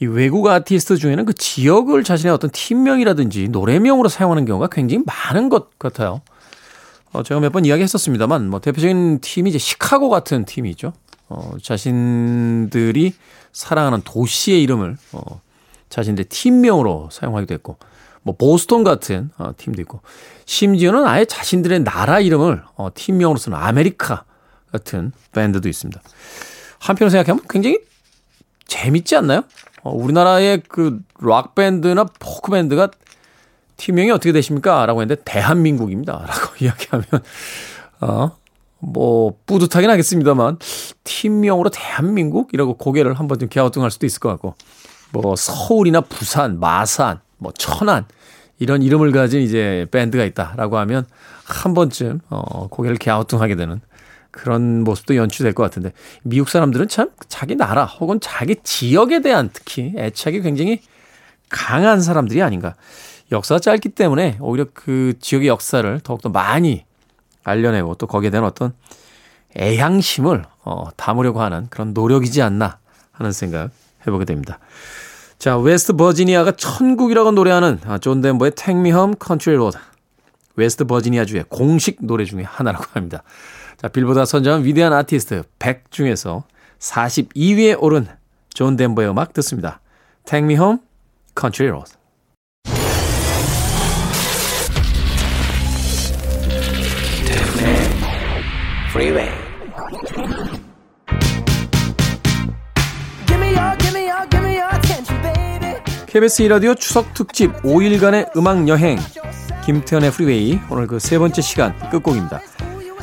이 0.00 0.06
외국 0.06 0.46
아티스트 0.46 0.96
중에는 0.96 1.26
그 1.26 1.34
지역을 1.34 2.04
자신의 2.04 2.32
어떤 2.32 2.50
팀명이라든지 2.50 3.48
노래명으로 3.48 4.08
사용하는 4.08 4.46
경우가 4.46 4.68
굉장히 4.68 5.04
많은 5.06 5.50
것 5.50 5.78
같아요. 5.78 6.22
어, 7.12 7.22
제가 7.22 7.40
몇 7.40 7.52
번 7.52 7.64
이야기했었습니다만, 7.64 8.48
뭐 8.48 8.60
대표적인 8.60 9.20
팀이 9.20 9.50
이제 9.50 9.58
시카고 9.58 10.08
같은 10.08 10.44
팀이죠 10.44 10.92
어, 11.30 11.52
자신들이 11.62 13.14
사랑하는 13.52 14.02
도시의 14.02 14.62
이름을 14.62 14.96
어, 15.12 15.40
자신들 15.88 16.24
팀명으로 16.26 17.08
사용하기도 17.10 17.54
했고, 17.54 17.78
뭐 18.22 18.36
보스턴 18.36 18.84
같은 18.84 19.30
어, 19.38 19.52
팀도 19.56 19.80
있고, 19.82 20.02
심지어는 20.44 21.06
아예 21.06 21.24
자신들의 21.24 21.80
나라 21.84 22.20
이름을 22.20 22.62
어, 22.76 22.88
팀명으로 22.94 23.38
쓰는 23.38 23.56
아메리카 23.56 24.24
같은 24.72 25.12
밴드도 25.32 25.68
있습니다. 25.68 26.00
한편으로 26.78 27.10
생각하면 27.10 27.42
굉장히 27.48 27.78
재밌지 28.66 29.16
않나요? 29.16 29.44
어, 29.82 29.92
우리나라의 29.92 30.60
그 30.68 31.00
락 31.22 31.54
밴드나 31.54 32.04
포크 32.18 32.50
밴드가 32.50 32.90
팀명이 33.76 34.10
어떻게 34.10 34.32
되십니까? 34.32 34.84
라고 34.86 35.02
했는데 35.02 35.22
대한민국입니다. 35.24 36.24
라고 36.26 36.54
이야기하면, 36.60 37.06
어, 38.00 38.36
뭐, 38.80 39.36
뿌듯하긴 39.46 39.90
하겠습니다만, 39.90 40.58
팀명으로 41.04 41.70
대한민국이라고 41.70 42.74
고개를 42.74 43.14
한번 43.14 43.38
좀 43.38 43.48
갸우뚱할 43.48 43.90
수도 43.90 44.06
있을 44.06 44.20
것 44.20 44.28
같고, 44.30 44.54
뭐, 45.12 45.36
서울이나 45.36 46.00
부산, 46.00 46.58
마산, 46.60 47.20
뭐, 47.38 47.52
천안, 47.56 48.06
이런 48.58 48.82
이름을 48.82 49.12
가진 49.12 49.40
이제 49.40 49.86
밴드가 49.90 50.24
있다라고 50.24 50.78
하면 50.78 51.06
한 51.44 51.74
번쯤, 51.74 52.20
어, 52.28 52.68
고개를 52.68 52.98
갸우뚱하게 52.98 53.56
되는 53.56 53.80
그런 54.30 54.84
모습도 54.84 55.16
연출될 55.16 55.54
것 55.54 55.62
같은데 55.64 55.92
미국 56.22 56.48
사람들은 56.48 56.88
참 56.88 57.10
자기 57.28 57.56
나라 57.56 57.84
혹은 57.84 58.20
자기 58.20 58.56
지역에 58.62 59.22
대한 59.22 59.50
특히 59.52 59.92
애착이 59.96 60.42
굉장히 60.42 60.80
강한 61.48 62.00
사람들이 62.00 62.42
아닌가. 62.42 62.76
역사가 63.32 63.60
짧기 63.60 63.90
때문에 63.90 64.38
오히려 64.40 64.66
그 64.72 65.14
지역의 65.20 65.48
역사를 65.48 66.00
더욱더 66.00 66.28
많이 66.28 66.84
알려내고 67.44 67.94
또 67.96 68.06
거기에 68.06 68.30
대한 68.30 68.44
어떤 68.44 68.72
애향심을 69.56 70.44
어, 70.64 70.88
담으려고 70.96 71.40
하는 71.40 71.66
그런 71.70 71.92
노력이지 71.92 72.42
않나 72.42 72.78
하는 73.12 73.32
생각 73.32 73.70
해보게 74.06 74.24
됩니다. 74.24 74.58
자, 75.38 75.56
웨스트 75.56 75.94
버지니아가 75.94 76.52
천국이라고 76.52 77.32
노래하는 77.32 77.80
아, 77.86 77.98
존 77.98 78.20
덴버의 78.20 78.52
Take 78.52 78.78
Me 78.78 78.90
Home 78.90 79.14
Country 79.24 79.56
Road. 79.56 79.78
웨스트 80.56 80.84
버지니아 80.84 81.24
주의 81.24 81.44
공식 81.48 81.98
노래 82.00 82.24
중에 82.24 82.42
하나라고 82.42 82.84
합니다. 82.92 83.22
자, 83.76 83.88
빌보드 83.88 84.22
선정한 84.24 84.64
위대한 84.64 84.92
아티스트 84.92 85.42
100 85.58 85.90
중에서 85.90 86.44
42위에 86.78 87.76
오른 87.80 88.06
존 88.52 88.76
덴버의 88.76 89.08
음악 89.08 89.32
듣습니다. 89.32 89.80
Take 90.26 90.44
Me 90.44 90.54
Home, 90.54 90.78
Country 91.38 91.70
Road. 91.70 91.99
Baby. 99.00 99.26
KBS 106.06 106.42
2라디오 106.44 106.78
추석 106.78 107.14
특집 107.14 107.52
5일간의 107.62 108.36
음악 108.36 108.68
여행 108.68 108.98
김태현의 109.64 110.10
프리웨이 110.10 110.60
오늘 110.68 110.86
그 110.86 110.98
세 110.98 111.18
번째 111.18 111.40
시간 111.40 111.74
끝곡입니다. 111.90 112.40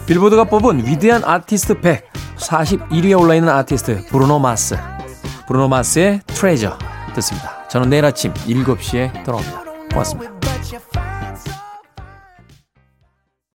빌보드가 0.06 0.44
뽑은 0.46 0.86
위대한 0.86 1.24
아티스트 1.24 1.82
100 1.82 2.06
41위에 2.38 3.20
올라있는 3.20 3.50
아티스트 3.50 4.06
브루노 4.10 4.38
마스 4.40 4.78
브루노 5.48 5.68
마스의 5.70 6.22
트레저 6.28 6.78
듣습니다. 7.16 7.68
저는 7.70 7.90
내일 7.90 8.06
아침 8.06 8.34
7시에 8.34 9.24
돌아옵니다. 9.24 9.64
고맙습니다. 9.92 11.16